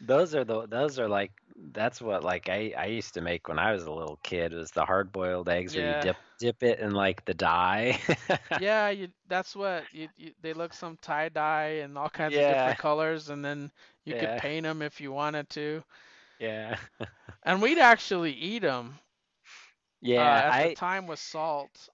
[0.00, 1.32] those are the those are like
[1.72, 4.70] that's what like I I used to make when I was a little kid was
[4.70, 7.98] the hard boiled eggs where you dip dip it in like the dye.
[8.56, 12.46] Yeah, you that's what you, you they look some tie dye and all kinds of
[12.46, 13.70] different colors and then
[14.04, 15.82] you could paint them if you wanted to.
[16.38, 16.76] Yeah.
[17.44, 18.98] And we'd actually eat them.
[20.00, 21.88] Yeah, uh, at I the time with salt.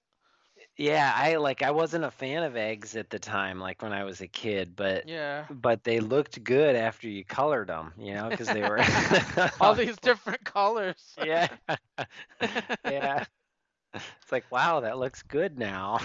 [0.77, 4.05] Yeah, I like I wasn't a fan of eggs at the time like when I
[4.05, 5.49] was a kid, but Yeah.
[5.49, 8.85] but they looked good after you colored them, you know, because they were
[9.61, 11.17] all these different colors.
[11.21, 11.49] Yeah.
[12.85, 13.25] Yeah.
[14.23, 15.99] It's like, wow, that looks good now.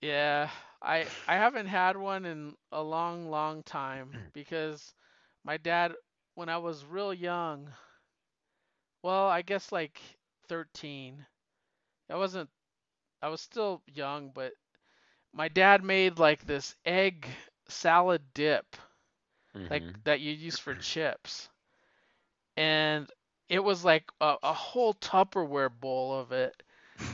[0.00, 0.50] Yeah,
[0.82, 4.30] I I haven't had one in a long, long time Mm.
[4.32, 4.94] because
[5.44, 5.94] my dad,
[6.34, 7.72] when I was real young,
[9.02, 10.00] well, I guess like
[10.48, 11.26] 13.
[12.10, 12.50] I wasn't,
[13.22, 14.54] I was still young, but
[15.32, 17.26] my dad made like this egg
[17.68, 18.76] salad dip,
[19.70, 20.02] like Mhm.
[20.04, 21.48] that you use for chips.
[22.56, 23.10] And
[23.48, 26.62] it was like a, a whole Tupperware bowl of it.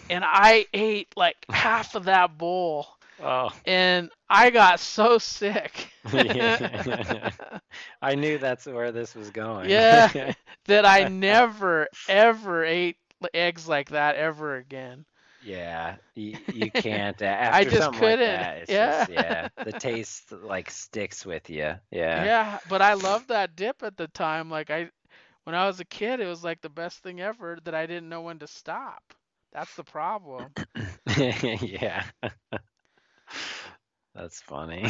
[0.08, 2.86] And I ate like half of that bowl.
[3.18, 5.90] Oh, and I got so sick
[8.02, 9.78] I knew that's where this was going.
[9.78, 10.12] Yeah.
[10.66, 12.98] that I never ever ate
[13.34, 15.04] eggs like that ever again.
[15.46, 17.20] Yeah, you, you can't.
[17.22, 18.24] After just something like couldn't.
[18.24, 19.06] that, Yeah.
[19.06, 21.74] just, yeah, the taste like sticks with you.
[21.90, 22.24] Yeah.
[22.24, 24.50] Yeah, but I loved that dip at the time.
[24.50, 24.90] Like I
[25.44, 28.08] when I was a kid, it was like the best thing ever that I didn't
[28.08, 29.02] know when to stop.
[29.52, 30.54] That's the problem.
[31.60, 32.04] yeah.
[34.14, 34.86] That's funny.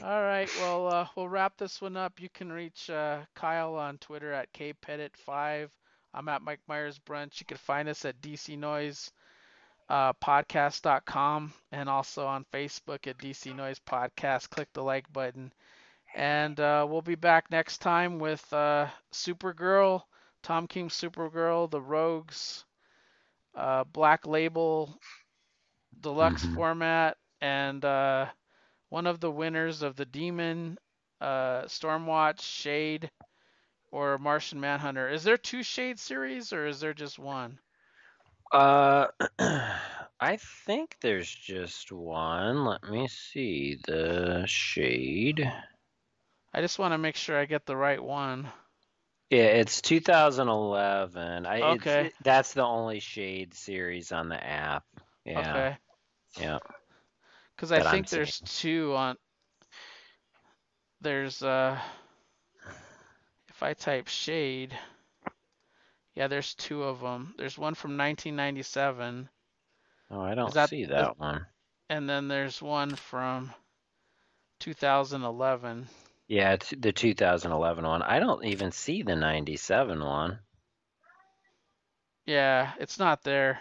[0.00, 2.20] All right, well, uh, we'll wrap this one up.
[2.20, 5.68] You can reach uh, Kyle on Twitter at kpettit5.
[6.14, 7.40] I'm at Mike Myers Brunch.
[7.40, 9.10] You can find us at DC Noise
[9.88, 14.50] uh, podcast.com and also on Facebook at DC Noise Podcast.
[14.50, 15.52] Click the like button.
[16.14, 20.02] And uh, we'll be back next time with uh, Supergirl,
[20.42, 22.64] Tom King's Supergirl, The Rogues,
[23.54, 24.98] uh, Black Label,
[26.00, 26.54] Deluxe Mhm.
[26.54, 28.26] format, and uh,
[28.88, 30.78] one of the winners of the Demon,
[31.20, 33.10] uh, Stormwatch, Shade,
[33.92, 35.08] or Martian Manhunter.
[35.08, 37.58] Is there two Shade series or is there just one?
[38.50, 39.06] Uh,
[40.20, 40.36] I
[40.66, 42.64] think there's just one.
[42.64, 45.50] Let me see the shade.
[46.52, 48.48] I just want to make sure I get the right one.
[49.30, 51.46] Yeah, it's 2011.
[51.46, 52.06] I it's- Okay.
[52.06, 54.84] it- that's the only shade series on the app.
[55.24, 55.50] Yeah.
[55.50, 55.76] Okay.
[56.38, 56.58] Yeah.
[57.56, 59.16] Because I That I'm think there's two on.
[61.00, 61.78] There's uh.
[63.62, 64.76] If I type shade.
[66.16, 67.32] Yeah, there's two of them.
[67.38, 69.28] There's one from 1997,
[70.10, 71.46] Oh, I don't that- see is- that one.
[71.88, 73.54] and then there's one from
[74.58, 75.86] 2011.
[76.26, 78.02] Yeah, the 2011 one.
[78.02, 80.40] I don't even see the 97 one.
[82.26, 83.60] Yeah, it's not there.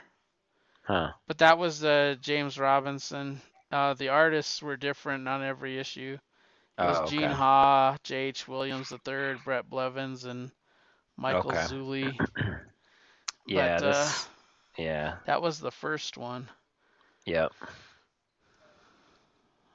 [0.82, 1.12] Huh.
[1.28, 3.40] But that was uh, James Robinson.
[3.72, 6.18] Uh, the artists were different on every issue.
[6.78, 7.34] It was Oh, Gene okay.
[7.34, 8.48] Ha, J.H.
[8.48, 10.52] Williams III, Bret Blevins, and
[11.18, 11.60] Michael Okay.
[11.62, 12.18] Zulli.
[13.48, 14.10] Yeah, but, uh.
[14.78, 15.16] Yeah.
[15.26, 16.48] That was the first one.
[17.26, 17.52] Yep.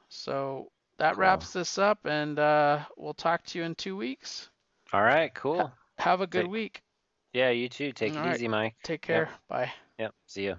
[0.08, 1.20] So that Cool.
[1.20, 4.48] wraps this up, and uh, we'll talk to you in two weeks.
[4.92, 5.34] All right.
[5.34, 5.70] Cool.
[5.98, 6.82] Have a good Take- week.
[7.32, 7.92] Yeah, you too.
[7.92, 8.34] Take All it right.
[8.36, 8.76] easy, Mike.
[8.82, 9.28] Take care.
[9.48, 9.70] Bye.
[9.98, 10.14] Yep.
[10.26, 10.56] See you.